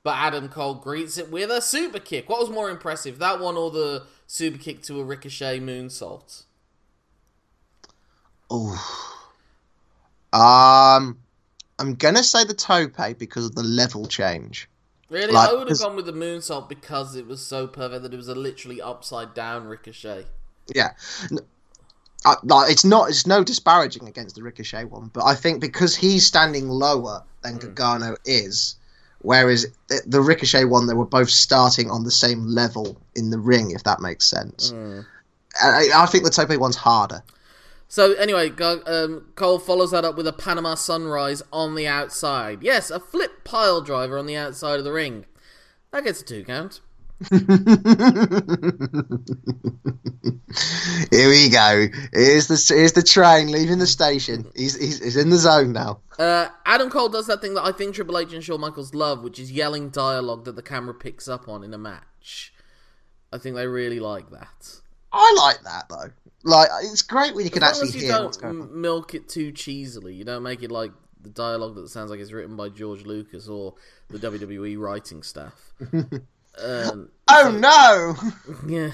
[0.03, 2.29] but Adam Cole greets it with a super kick.
[2.29, 6.43] What was more impressive, that one or the super kick to a ricochet moonsault?
[8.49, 9.27] Oh.
[10.33, 11.19] Um,
[11.79, 14.69] I'm gonna say the tope because of the level change.
[15.09, 18.13] Really, Like, I would have gone with the moonsault because it was so perfect that
[18.13, 20.25] it was a literally upside down ricochet.
[20.73, 20.91] Yeah.
[22.25, 23.09] I, uh, like, it's not.
[23.09, 27.53] It's no disparaging against the Ricochet one, but I think because he's standing lower than
[27.53, 27.73] hmm.
[27.73, 28.75] Gargano is,
[29.19, 33.39] whereas the, the Ricochet one, they were both starting on the same level in the
[33.39, 34.71] ring, if that makes sense.
[34.71, 35.01] Hmm.
[35.61, 37.23] I, I think the Tope one's harder.
[37.87, 42.61] So anyway, um, Cole follows that up with a Panama Sunrise on the outside.
[42.61, 45.25] Yes, a flip pile driver on the outside of the ring.
[45.91, 46.81] That gets a two count.
[51.09, 51.87] Here we go.
[52.13, 54.45] Here's the here's the train leaving the station.
[54.55, 56.01] He's he's, he's in the zone now.
[56.19, 59.23] Uh, Adam Cole does that thing that I think Triple H and Shawn Michaels love,
[59.23, 62.53] which is yelling dialogue that the camera picks up on in a match.
[63.31, 64.81] I think they really like that.
[65.17, 66.11] I like that though.
[66.43, 68.81] Like it's great when you can actually you hear don't going on.
[68.81, 72.31] milk it too cheesily, you don't make it like the dialogue that sounds like it's
[72.31, 73.73] written by George Lucas or
[74.09, 75.73] the WWE writing staff.
[76.63, 78.15] um, Oh no!
[78.67, 78.91] yeah,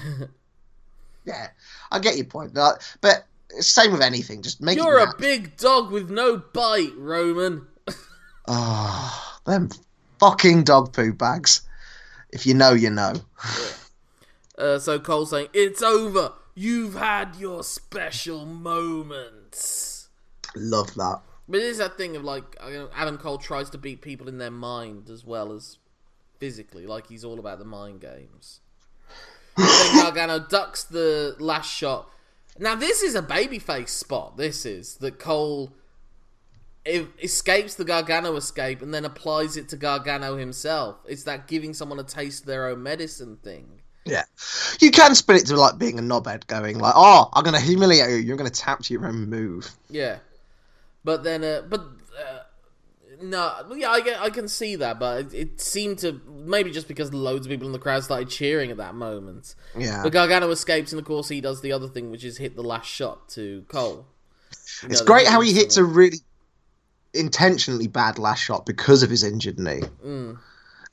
[1.24, 1.48] yeah,
[1.92, 2.54] I get your point.
[2.54, 3.26] Like, but
[3.60, 4.42] same with anything.
[4.42, 7.66] Just make you're a big dog with no bite, Roman.
[8.48, 9.70] Ah, them
[10.18, 11.62] fucking dog poo bags.
[12.30, 13.14] If you know, you know.
[14.56, 16.32] Uh, so Cole saying, "It's over.
[16.54, 20.08] You've had your special moments."
[20.54, 21.20] Love that.
[21.48, 22.56] But it is that thing of like
[22.94, 25.78] Adam Cole tries to beat people in their mind as well as
[26.38, 28.60] physically, like he's all about the mind games.
[29.56, 32.10] then Gargano ducks the last shot.
[32.58, 34.36] Now this is a babyface spot.
[34.36, 35.72] This is that Cole
[36.86, 40.96] escapes the Gargano escape and then applies it to Gargano himself.
[41.06, 43.80] It's that giving someone a taste of their own medicine thing.
[44.04, 44.24] Yeah,
[44.80, 48.10] you can spin it to like being a knobhead, going like, "Oh, I'm gonna humiliate
[48.10, 48.16] you.
[48.16, 50.18] You're gonna tap to your own move." Yeah,
[51.04, 52.40] but then, uh, but uh,
[53.22, 56.88] no, yeah, I get, I can see that, but it, it seemed to maybe just
[56.88, 59.54] because loads of people in the crowd started cheering at that moment.
[59.76, 62.56] Yeah, But Gargano escapes, and of course he does the other thing, which is hit
[62.56, 64.06] the last shot to Cole.
[64.82, 66.18] You it's know, great how he hits a really
[67.14, 69.82] intentionally bad last shot because of his injured knee.
[70.04, 70.38] Mm.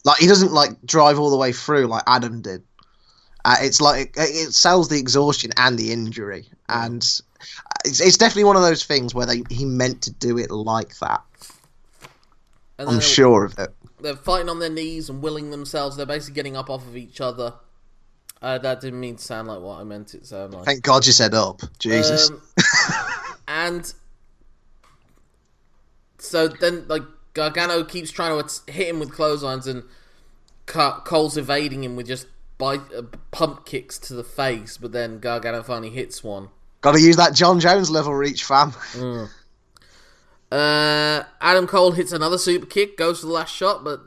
[0.04, 2.64] Like he doesn't like drive all the way through like Adam did.
[3.44, 7.02] Uh, it's like it, it sells the exhaustion and the injury, and
[7.86, 10.98] it's, it's definitely one of those things where they he meant to do it like
[11.00, 11.22] that.
[12.80, 13.74] I'm sure of it.
[14.00, 15.98] they're fighting on their knees and willing themselves.
[15.98, 17.54] They're basically getting up off of each other.
[18.42, 20.66] Uh, that didn't mean to sound like what I meant it to sound like.
[20.66, 21.62] Thank God you said up.
[21.78, 22.32] Jesus.
[22.32, 22.42] Um,
[23.48, 23.94] and
[26.18, 29.84] so then, like Gargano keeps trying to hit him with clotheslines, and
[30.66, 32.26] Cole's evading him with just
[32.62, 34.78] bite, uh, pump kicks to the face.
[34.78, 36.50] But then Gargano finally hits one.
[36.82, 38.74] Got to use that Jon Jones level reach, fam.
[40.52, 44.02] Uh, Adam Cole hits another super kick, goes for the last shot, but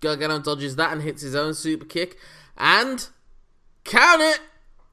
[0.00, 2.16] Gargano dodges that and hits his own super kick,
[2.56, 3.08] and
[3.84, 4.40] count it,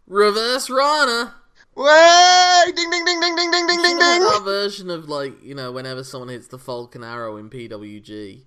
[0.05, 1.35] reverse Rana.
[1.75, 2.63] Way!
[2.75, 4.21] Ding ding ding ding ding ding ding ding ding.
[4.21, 8.41] Our version of like you know whenever someone hits the Falcon Arrow in PWG,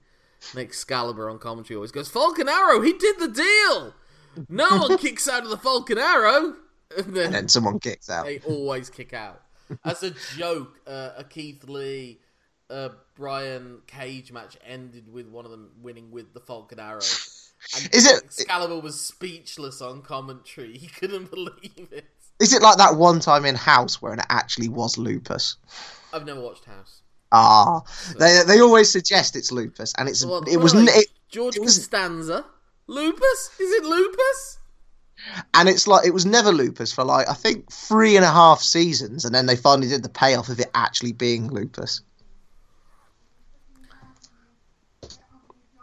[0.53, 2.83] and Excalibur on commentary always goes Falcon Arrow.
[2.83, 3.95] He did the deal.
[4.49, 6.55] No one kicks out of the Falcon Arrow,
[6.97, 8.27] and then And then someone kicks out.
[8.27, 9.41] they always kick out.
[9.85, 12.21] As a joke, uh, a Keith Lee,
[12.71, 17.01] uh, Brian Cage match ended with one of them winning with the Falcon Arrow.
[17.77, 20.77] And Is it- Excalibur was speechless on commentary.
[20.77, 22.05] He couldn't believe it.
[22.41, 25.57] Is it like that one time in House where it actually was lupus?
[26.13, 27.01] I've never watched House.
[27.33, 27.81] Ah,
[28.19, 30.83] they they always suggest it's lupus, and it's Well, it was they?
[30.83, 32.45] it, George it was- Costanza.
[32.87, 33.51] Lupus?
[33.61, 34.59] Is it lupus?
[35.55, 38.61] and it's like it was never lupus for like I think three and a half
[38.61, 42.03] seasons, and then they finally did the payoff of it actually being lupus.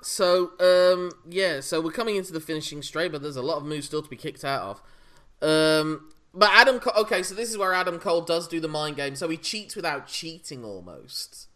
[0.04, 3.66] So, um, yeah, so we're coming into the finishing straight, but there's a lot of
[3.66, 5.48] moves still to be kicked out of.
[5.48, 9.16] Um, but Adam, okay, so this is where Adam Cole does do the mind game.
[9.16, 11.48] So he cheats without cheating almost.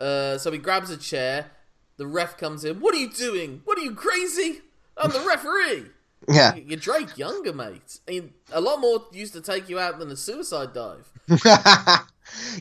[0.00, 1.50] Uh, so he grabs a chair.
[1.96, 2.80] The ref comes in.
[2.80, 3.62] What are you doing?
[3.64, 4.60] What are you crazy?
[4.96, 5.86] I'm the referee.
[6.28, 8.00] Yeah, You're Drake Younger, mate.
[8.08, 11.06] I mean, a lot more used to take you out than a suicide dive.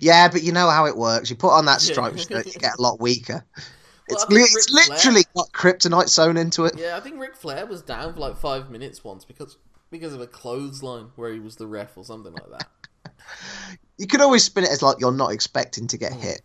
[0.01, 1.29] yeah, but you know how it works.
[1.29, 3.43] You put on that stripe shirt, you get a lot weaker.
[3.55, 3.63] Well,
[4.09, 6.77] It's, li- it's literally got kryptonite sewn into it.
[6.77, 9.57] Yeah, I think Ric Flair was down for like five minutes once because
[9.89, 12.67] because of a clothesline where he was the ref or something like that.
[13.97, 16.41] You could always spin it as like you're not expecting to get hit.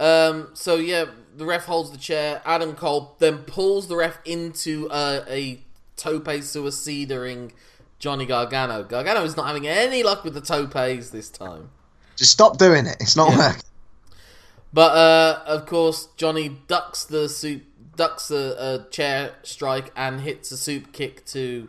[0.00, 1.04] Um, so yeah,
[1.36, 2.42] the ref holds the chair.
[2.44, 5.62] Adam Cole then pulls the ref into uh, a
[5.96, 7.52] tope suicidering
[7.98, 8.82] Johnny Gargano.
[8.82, 11.70] Gargano is not having any luck with the topes this time.
[12.16, 12.96] Just stop doing it.
[13.00, 13.38] It's not Yeah.
[13.48, 13.62] working.
[14.72, 17.62] But uh, of course, Johnny ducks the soup,
[17.96, 21.68] ducks a chair strike, and hits a soup kick to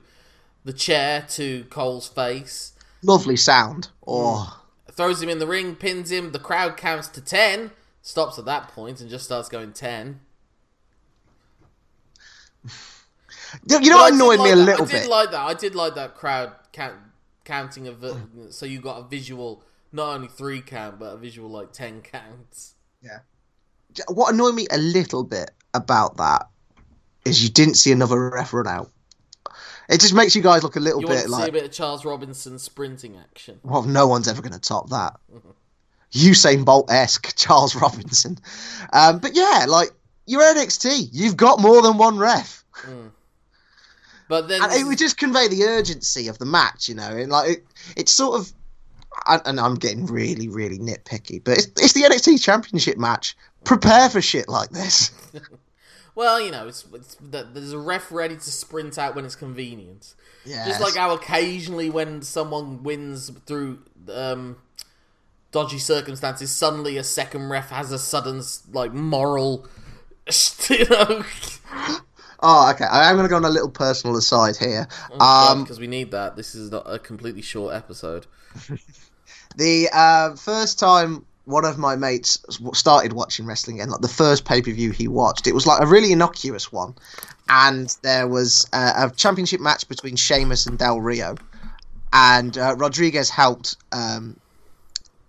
[0.63, 2.71] the chair to Cole's face.
[3.01, 3.89] Lovely sound.
[4.07, 6.31] Oh, Throws him in the ring, pins him.
[6.31, 7.71] The crowd counts to ten.
[8.03, 10.19] Stops at that point and just starts going ten.
[12.63, 12.69] you
[13.81, 14.65] you know what But I did annoyed me a that.
[14.65, 15.09] little I did bit.
[15.09, 15.39] like that.
[15.41, 16.95] I did like that crowd count,
[17.45, 18.15] counting of uh,
[18.49, 22.75] so you got a visual, not only three count, but a visual like ten counts.
[23.01, 23.19] Yeah.
[24.09, 26.47] What annoyed me a little bit about that
[27.25, 28.91] is you didn't see another ref run out.
[29.89, 31.71] It just makes you guys look a little You bit like see a bit of
[31.71, 33.59] Charles Robinson sprinting action.
[33.63, 35.15] well, no one's ever going to top that.
[35.33, 35.49] Mm-hmm.
[36.13, 38.37] Usain Bolt esque Charles Robinson.
[38.91, 39.89] Um, but yeah, like
[40.25, 42.63] you're NXT, you've got more than one ref,
[44.29, 47.09] But then and it would just convey the urgency of the match, you know.
[47.09, 47.65] And like it,
[47.97, 48.53] it's sort of,
[49.27, 53.35] and, I'm getting really, really nitpicky, but it's, it's the NXT Championship match.
[53.63, 55.11] Prepare for shit like this.
[56.15, 60.15] well, you know, it's, it's there's a ref ready to sprint out when it's convenient.
[60.45, 63.79] Yeah, Just like how occasionally when someone wins through
[64.11, 64.57] um,
[65.53, 68.41] dodgy circumstances, suddenly a second ref has a sudden
[68.73, 69.65] like moral,
[70.69, 71.23] you know,
[72.45, 72.83] Oh, okay.
[72.83, 74.85] I am going to go on a little personal aside here.
[75.21, 76.35] Um, because we need that.
[76.35, 78.27] This is not a completely short episode.
[79.55, 82.37] the uh, first time one of my mates
[82.73, 85.81] started watching wrestling again, like the first pay per view he watched, it was like
[85.81, 86.95] a really innocuous one,
[87.49, 91.35] and there was uh, a championship match between Sheamus and Del Rio,
[92.13, 94.39] and uh, Rodriguez helped um,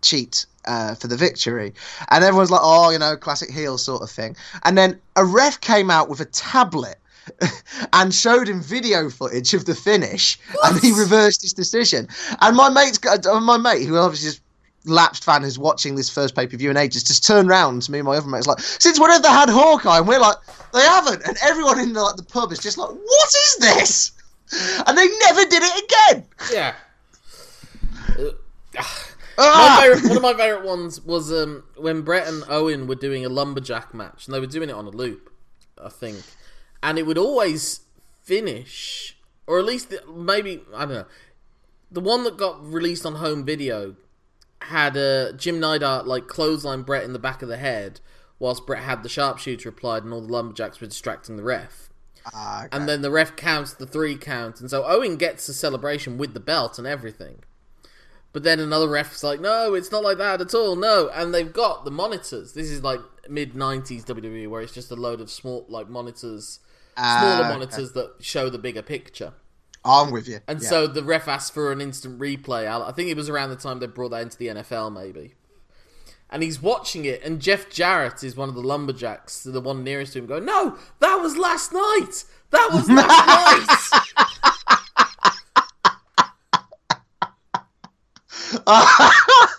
[0.05, 1.75] cheat uh, for the victory,
[2.11, 5.61] and everyone's like, "Oh, you know, classic heel sort of thing," and then a ref
[5.61, 6.97] came out with a tablet.
[7.95, 12.07] and showed him video footage of the finish, and he reversed his decision.
[12.43, 14.41] And my mate's got, uh, my mate, who obviously is
[14.85, 17.93] lapsed fan who's watching this first pay per view in ages, just turned round to
[17.93, 19.99] me and my other mate's like, since when have they had Hawkeye?
[19.99, 20.37] And we're like,
[20.73, 21.27] they haven't.
[21.27, 24.13] And everyone in the, like the pub is just like, what is this?
[24.87, 26.25] And they never did it again.
[26.53, 26.75] Yeah.
[29.37, 29.79] Uh, My Ah!
[29.83, 33.29] favorite, one of my favorite ones was um, when Brett and Owen were doing a
[33.29, 35.31] lumberjack match, and they were doing it on a loop,
[35.83, 36.19] I think,
[36.83, 37.81] and it would always
[38.23, 39.17] finish,
[39.47, 41.07] or at least the, maybe I don't know.
[41.91, 43.97] The one that got released on home video
[44.63, 48.01] had uh, Jim Neidhart like clothesline Brett in the back of the head,
[48.39, 51.89] whilst Brett had the sharpshooter applied, and all the lumberjacks were distracting the ref.
[52.33, 52.69] Ah, okay.
[52.73, 56.35] And then the ref counts the three count, and so Owen gets the celebration with
[56.35, 57.41] the belt and everything.
[58.35, 61.09] But then another ref ref's like, no, it's not like that at all, no.
[61.15, 62.53] And they've got the monitors.
[62.53, 66.59] This is like mid '90s WWE, where it's just a load of small, like monitors,
[66.97, 67.49] smaller ah, okay.
[67.49, 69.35] monitors that show the bigger picture.
[69.85, 70.41] Oh, I'm with you.
[70.49, 70.69] And Yeah.
[70.69, 72.67] so the ref asked for an instant replay.
[72.67, 75.35] I I think it was around the time they brought that into the NFL, maybe.
[76.29, 80.15] And he's watching it, and Jeff Jarrett is one of the lumberjacks, the one nearest
[80.15, 82.25] to him, going, "No, that was last night.
[82.51, 84.27] That was last night."
[88.67, 89.55] oh,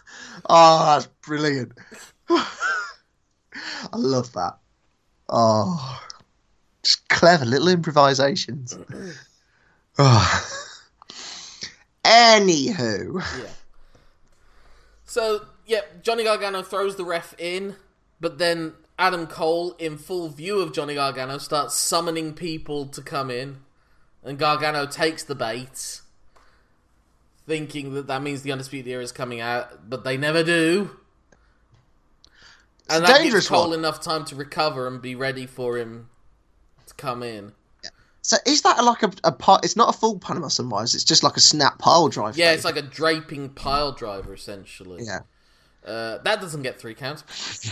[0.49, 1.73] that's brilliant.
[2.29, 4.57] I love that.
[5.29, 6.01] Oh,
[6.83, 8.77] just clever little improvisations.
[9.97, 10.51] Oh.
[12.05, 13.49] Anywho, Yeah.
[15.05, 17.77] So, yeah, Johnny Gargano throws the ref in,
[18.19, 23.31] but then Adam Cole, in full view of Johnny Gargano, starts summoning people to come
[23.31, 23.57] in,
[24.23, 26.01] and Gargano takes the bait,
[27.47, 30.91] thinking that that means the Undisputed Era is coming out, but they never do.
[32.89, 33.79] And It's a that gives Cole one.
[33.79, 36.09] enough time to recover and be ready for him
[36.85, 37.53] to come in.
[38.21, 39.65] so is that like a, a part?
[39.65, 40.93] It's not a full Panama Sunrise.
[40.93, 42.37] It's just like a snap pile drive.
[42.37, 45.03] Yeah, it's like a draping pile driver, essentially.
[45.03, 45.19] yeah.
[45.85, 47.23] Uh, that doesn't get three counts.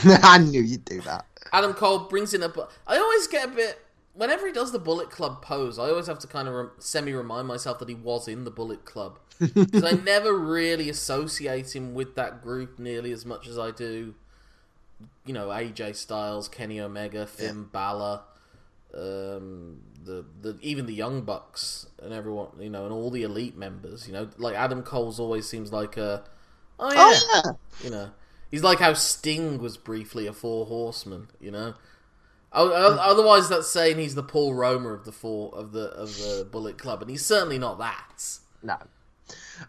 [0.24, 1.26] I knew you'd do that.
[1.52, 2.52] Adam Cole brings in a.
[2.88, 3.80] I always get a bit.
[4.14, 7.14] Whenever he does the Bullet Club pose, I always have to kind of rem- semi
[7.14, 9.20] remind myself that he was in the Bullet Club.
[9.40, 14.14] Because I never really associate him with that group nearly as much as I do,
[15.26, 18.22] you know, AJ Styles, Kenny Omega, Finn Balor,
[18.94, 23.58] um, the, the even the Young Bucks and everyone, you know, and all the elite
[23.58, 24.08] members.
[24.08, 26.24] You know, like Adam Cole's always seems like a.
[26.80, 26.98] Oh, yeah.
[27.00, 27.52] Oh yeah.
[27.84, 28.12] You know,
[28.52, 31.28] he's like how Sting was briefly a Four Horseman.
[31.40, 31.74] You know,
[32.54, 36.78] otherwise that's saying he's the Paul Roma of the four of the of the Bullet
[36.78, 38.24] Club, and he's certainly not that.
[38.62, 38.78] No.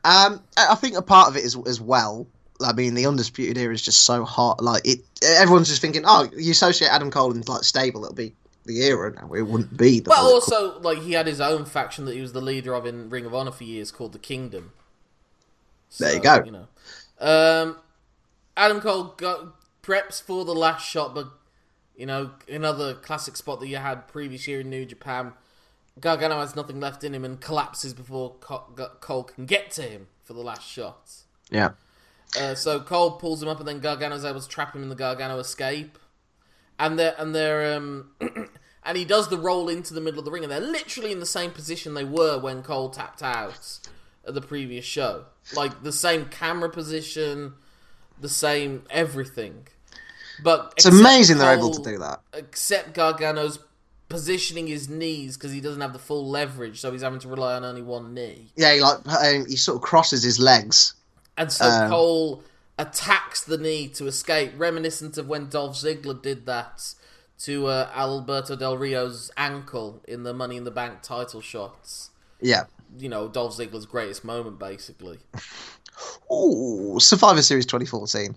[0.04, 2.26] Um, I think a part of it is as well.
[2.60, 4.62] I mean, the undisputed era is just so hot.
[4.62, 8.34] Like it, everyone's just thinking, oh, you associate Adam Cole and like stable, it'll be
[8.64, 9.32] the era now.
[9.32, 10.00] It wouldn't be.
[10.00, 12.74] The But Bullet also, like he had his own faction that he was the leader
[12.74, 14.72] of in Ring of Honor for years, called the Kingdom.
[15.98, 16.42] There you go.
[16.44, 16.66] You know,
[17.20, 17.76] um,
[18.56, 21.30] Adam Cole go, preps for the last shot, but
[21.96, 25.32] you know, another classic spot that you had previous year in New Japan.
[26.00, 30.32] Gargano has nothing left in him and collapses before Cole can get to him for
[30.32, 31.10] the last shot.
[31.50, 31.70] Yeah.
[32.38, 34.96] Uh, so Cole pulls him up, and then Gargano's able to trap him in the
[34.96, 35.98] Gargano escape,
[36.78, 38.10] and they're and they're um,
[38.84, 41.20] and he does the roll into the middle of the ring, and they're literally in
[41.20, 43.78] the same position they were when Cole tapped out
[44.26, 47.54] at the previous show, like the same camera position,
[48.20, 49.68] the same everything.
[50.42, 52.20] But it's amazing they're able to do that.
[52.32, 53.58] Except Gargano's
[54.08, 57.54] positioning his knees because he doesn't have the full leverage, so he's having to rely
[57.54, 58.52] on only one knee.
[58.56, 60.94] Yeah, he like um, he sort of crosses his legs,
[61.36, 62.44] and so um, Cole
[62.78, 66.94] attacks the knee to escape, reminiscent of when Dolph Ziggler did that
[67.40, 72.10] to uh, Alberto Del Rio's ankle in the Money in the Bank title shots.
[72.40, 72.64] Yeah,
[72.98, 75.18] you know Dolph Ziggler's greatest moment, basically.
[76.32, 78.34] Ooh, Survivor Series 2014.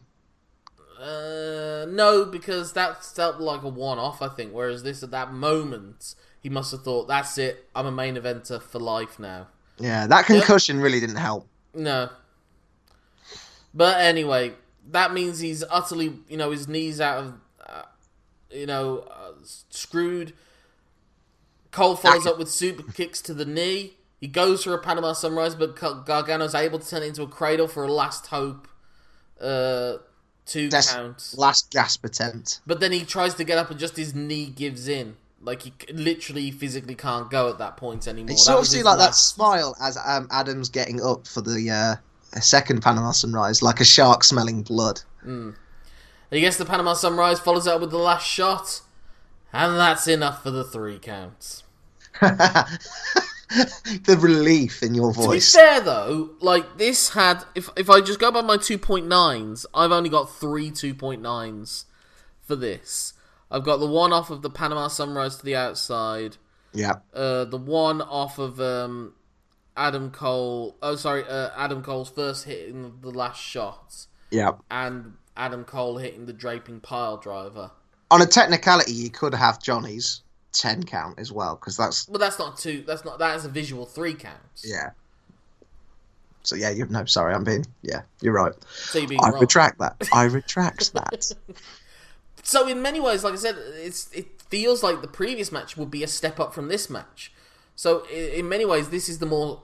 [1.00, 4.22] Uh, no, because that felt like a one-off.
[4.22, 4.54] I think.
[4.54, 7.70] Whereas this, at that moment, he must have thought, "That's it.
[7.76, 10.84] I'm a main eventer for life now." Yeah, that concussion yep.
[10.84, 11.48] really didn't help.
[11.74, 12.10] No.
[13.74, 14.54] But anyway,
[14.90, 17.34] that means he's utterly, you know, his knees out of,
[17.66, 17.84] uh,
[18.50, 20.34] you know, uh, screwed.
[21.72, 23.94] Cole follows up with super kicks to the knee.
[24.20, 27.68] He goes for a Panama Sunrise, but Gargano's able to turn it into a cradle
[27.68, 28.68] for a last hope.
[29.40, 29.98] Uh,
[30.48, 31.38] two That's counts.
[31.38, 32.62] Last gasp attempt.
[32.66, 35.16] But then he tries to get up, and just his knee gives in.
[35.42, 38.32] Like he literally physically can't go at that point anymore.
[38.32, 39.08] You sort of see like last...
[39.08, 43.86] that smile as um, Adams getting up for the uh, second Panama Sunrise, like a
[43.86, 45.02] shark smelling blood.
[45.24, 45.56] Mm.
[46.32, 48.82] He gets the Panama Sunrise, follows up with the last shot,
[49.54, 51.64] and that's enough for the three counts.
[54.04, 55.52] the relief in your voice.
[55.52, 58.78] To be fair though, like this had if if I just go by my two
[58.78, 61.86] point nines, I've only got three two point nines
[62.42, 63.14] for this.
[63.50, 66.38] I've got the one off of the Panama Sunrise to the outside.
[66.74, 66.96] Yeah.
[67.14, 69.14] Uh, the one off of um,
[69.78, 70.76] Adam Cole.
[70.82, 74.08] Oh, sorry, uh, Adam Cole's first hit in the last shot.
[74.30, 74.52] Yeah.
[74.70, 77.72] And Adam Cole hitting the draping pile driver.
[78.12, 80.22] On a technicality, you could have Johnny's
[80.60, 82.08] ten count as well because that's.
[82.08, 82.84] Well, that's not two.
[82.86, 83.20] That's not.
[83.20, 84.66] That is a visual three counts.
[84.66, 84.92] Yeah.
[86.44, 88.54] So yeah, you no, sorry, I'm being yeah, you're right.
[88.70, 89.42] So you're being I wrong.
[89.42, 89.96] retract that.
[90.14, 91.32] I retract that.
[92.44, 95.92] so in many ways, like I said, it's it feels like the previous match would
[95.92, 97.34] be a step up from this match.
[97.76, 99.62] So in many ways, this is the more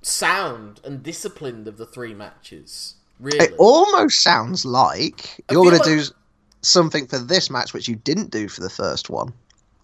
[0.00, 2.94] sound and disciplined of the three matches.
[3.20, 5.98] Really, it almost sounds like you're going to like...
[5.98, 6.02] do
[6.62, 9.32] something for this match which you didn't do for the first one.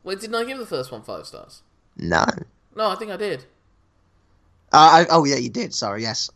[0.09, 1.61] Wait, didn't I give the first one five stars?
[1.99, 2.25] No.
[2.75, 3.41] No, I think I did.
[4.73, 5.75] Uh, I, oh yeah, you did.
[5.75, 6.31] Sorry, yes.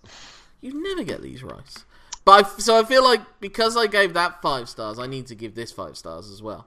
[0.60, 1.84] You never get these right.
[2.26, 5.34] But I, so I feel like because I gave that five stars, I need to
[5.34, 6.66] give this five stars as well.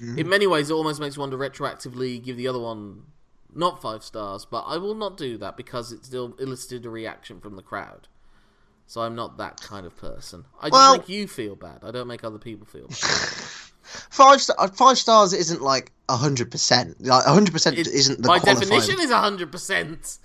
[0.00, 0.16] Mm.
[0.16, 3.02] In many ways, it almost makes me want to retroactively give the other one
[3.54, 7.38] not five stars, but I will not do that because it still elicited a reaction
[7.38, 8.08] from the crowd.
[8.86, 10.46] So I'm not that kind of person.
[10.58, 11.80] I just well, make you feel bad.
[11.82, 13.42] I don't make other people feel bad.
[14.10, 17.04] five star, uh, five stars isn't like hundred percent.
[17.04, 18.68] Like hundred percent isn't the my qualifying.
[18.68, 20.18] definition is hundred percent.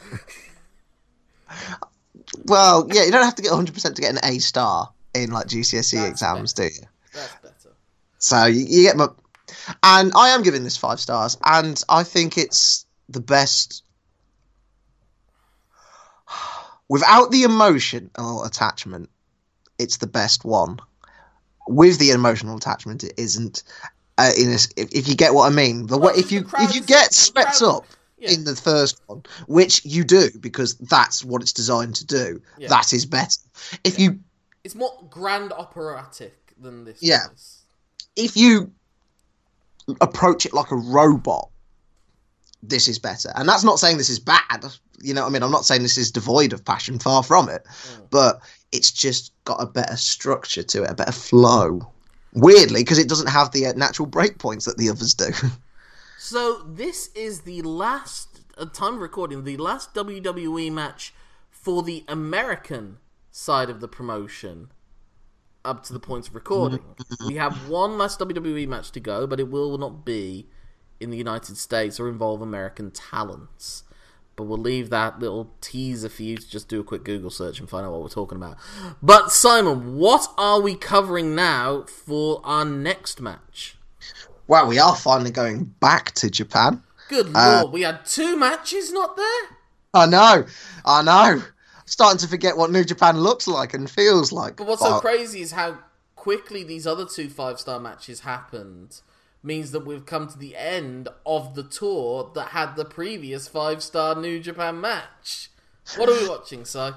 [2.45, 5.31] Well, yeah, you don't have to get hundred percent to get an A star in
[5.31, 6.69] like GCSE That's exams, better.
[6.69, 6.87] do you?
[7.13, 7.75] That's better.
[8.19, 9.07] So you, you get my,
[9.83, 13.83] and I am giving this five stars, and I think it's the best
[16.87, 19.09] without the emotion or attachment.
[19.79, 20.79] It's the best one
[21.71, 23.63] with the emotional attachment, it isn't.
[24.17, 26.75] Uh, in a, if, if, you get what I mean, the way if you if
[26.75, 27.85] you get swept up
[28.19, 28.31] yeah.
[28.31, 32.67] in the first one, which you do because that's what it's designed to do, yeah.
[32.67, 33.39] that is better.
[33.83, 34.09] If yeah.
[34.09, 34.19] you,
[34.63, 37.01] it's more grand operatic than this.
[37.01, 37.27] Yeah.
[38.15, 38.71] If you
[40.01, 41.49] approach it like a robot,
[42.61, 43.31] this is better.
[43.35, 44.65] And that's not saying this is bad.
[45.01, 45.43] You know what I mean?
[45.43, 47.65] I'm not saying this is devoid of passion, far from it.
[47.65, 48.09] Mm.
[48.11, 48.41] But
[48.71, 51.91] it's just got a better structure to it, a better flow.
[52.33, 55.31] Weirdly, because it doesn't have the uh, natural breakpoints that the others do.
[56.17, 61.13] so this is the last uh, time recording, the last WWE match
[61.49, 62.99] for the American
[63.31, 64.71] side of the promotion
[65.63, 66.79] up to the point of recording.
[66.79, 67.27] Mm-hmm.
[67.27, 70.47] we have one last WWE match to go, but it will not be
[70.99, 73.83] in the United States or involve American talents.
[74.41, 77.59] But we'll leave that little teaser for you to just do a quick Google search
[77.59, 78.57] and find out what we're talking about.
[78.99, 83.75] But Simon, what are we covering now for our next match?
[84.47, 86.81] Well, we are finally going back to Japan.
[87.07, 89.57] Good uh, lord, we had two matches not there?
[89.93, 90.45] I know,
[90.83, 91.43] I know.
[91.85, 94.55] Starting to forget what New Japan looks like and feels like.
[94.55, 94.95] But what's but...
[94.95, 95.77] so crazy is how
[96.15, 99.01] quickly these other two five star matches happened
[99.43, 103.81] means that we've come to the end of the tour that had the previous five
[103.81, 105.49] star New Japan match.
[105.95, 106.91] What are we watching, Si?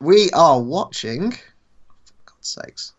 [0.00, 1.32] We are watching.
[1.32, 1.38] For
[2.26, 2.92] God's sakes.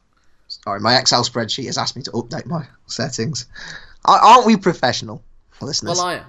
[0.47, 3.47] Sorry, my Excel spreadsheet has asked me to update my settings.
[4.05, 5.23] Aren't we professional,
[5.61, 5.97] listeners?
[5.97, 6.25] Well, I am.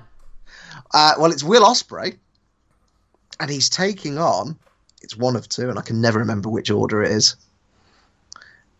[0.92, 2.16] Uh, well, it's Will Ospreay,
[3.40, 4.58] and he's taking on.
[5.02, 7.36] It's one of two, and I can never remember which order it is.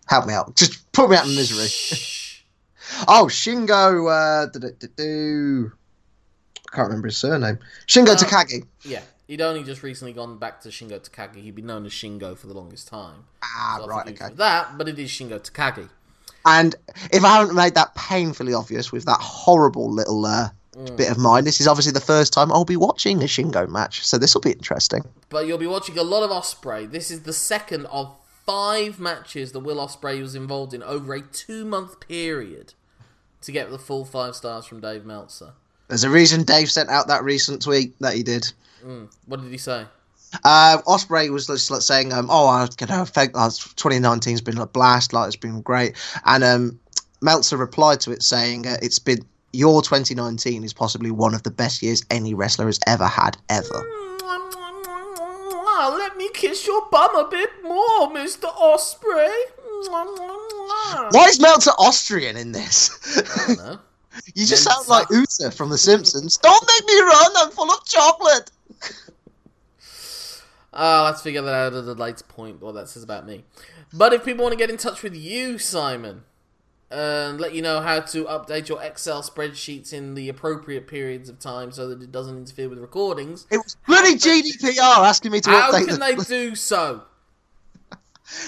[0.07, 0.57] Help me out.
[0.57, 1.69] Just put me out of misery.
[3.09, 4.09] Oh, Shingo.
[4.11, 4.47] Uh,
[4.97, 5.73] do
[6.73, 7.59] I can't remember his surname.
[7.87, 8.67] Shingo Uh, Takagi.
[8.83, 11.37] Yeah, he'd only just recently gone back to Shingo Takagi.
[11.43, 13.25] He'd been known as Shingo for the longest time.
[13.43, 14.35] Ah, So right, okay.
[14.35, 15.89] That, but it is Shingo Takagi.
[16.47, 16.75] And
[17.11, 20.97] if I haven't made that painfully obvious with that horrible little uh, Mm.
[20.97, 24.05] bit of mine, this is obviously the first time I'll be watching a Shingo match,
[24.05, 25.05] so this will be interesting.
[25.29, 26.91] But you'll be watching a lot of Ospreay.
[26.91, 28.13] This is the second of
[28.47, 32.75] five matches that Will Ospreay was involved in over a two month period
[33.43, 35.53] to get the full five stars from Dave Meltzer.
[35.89, 38.51] There's a reason Dave sent out that recent tweet that he did.
[38.85, 39.15] Mm.
[39.27, 39.87] What did he say?
[40.43, 44.59] Uh, Ospreay was just like saying, um, "Oh, I you know, thank, uh, 2019's been
[44.59, 45.13] a blast.
[45.13, 46.81] Like it's been great." And um,
[47.21, 51.51] Meltzer replied to it saying, uh, "It's been your 2019 is possibly one of the
[51.51, 53.85] best years any wrestler has ever had ever."
[55.77, 58.45] Let me kiss your bum a bit more, Mr.
[58.55, 59.33] Ospreay.
[61.11, 62.91] Why is Meltzer Austrian in this?
[64.35, 66.37] You just sound like Uter from The Simpsons.
[66.37, 67.31] Don't make me run!
[67.37, 68.51] I'm full of chocolate.
[70.77, 73.45] Ah, let's figure that out at a later point, what that says about me.
[73.93, 76.25] But if people want to get in touch with you, Simon,
[76.95, 81.39] and let you know how to update your Excel spreadsheets in the appropriate periods of
[81.39, 85.51] time so that it doesn't interfere with recordings, It was bloody GDPR asking me to
[85.51, 86.15] how update can the- they
[86.51, 87.03] do so?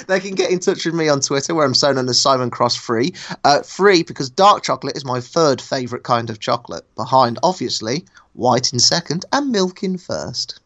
[0.08, 2.50] They can get in touch with me on Twitter, where I'm so known as Simon
[2.50, 3.12] Cross Free.
[3.44, 8.72] Uh, free because dark chocolate is my third favourite kind of chocolate, behind obviously white
[8.72, 10.60] in second and milk in first.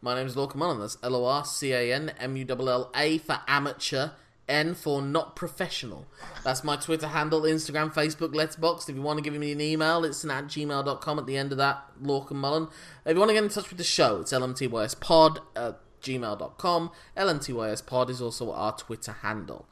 [0.00, 0.78] My name is Lorcan Mullan.
[0.78, 4.10] That's L O R C A N M U L L A for amateur,
[4.48, 6.06] N for not professional.
[6.44, 8.88] That's my Twitter handle, Instagram, Facebook, Letterboxd.
[8.88, 11.52] If you want to give me an email, it's an at gmail.com at the end
[11.52, 12.70] of that, Lorcan Mullan.
[13.04, 16.90] If you want to get in touch with the show, it's lmtyspod at gmail.com.
[17.16, 19.66] lmtyspod is also our Twitter handle.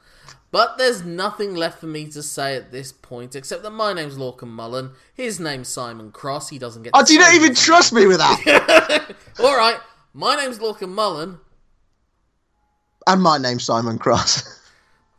[0.51, 4.17] But there's nothing left for me to say at this point except that my name's
[4.17, 4.93] Lorcan Mullan.
[5.13, 6.49] His name's Simon Cross.
[6.49, 6.91] He doesn't get.
[6.93, 7.63] Oh, do you not even anything.
[7.63, 9.15] trust me with that?
[9.39, 9.77] All right,
[10.13, 11.39] my name's Lorcan Mullan.
[13.07, 14.61] and my name's Simon Cross.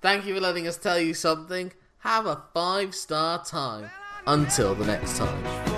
[0.01, 1.72] Thank you for letting us tell you something.
[1.99, 3.90] Have a five star time.
[4.26, 5.75] Until the next time.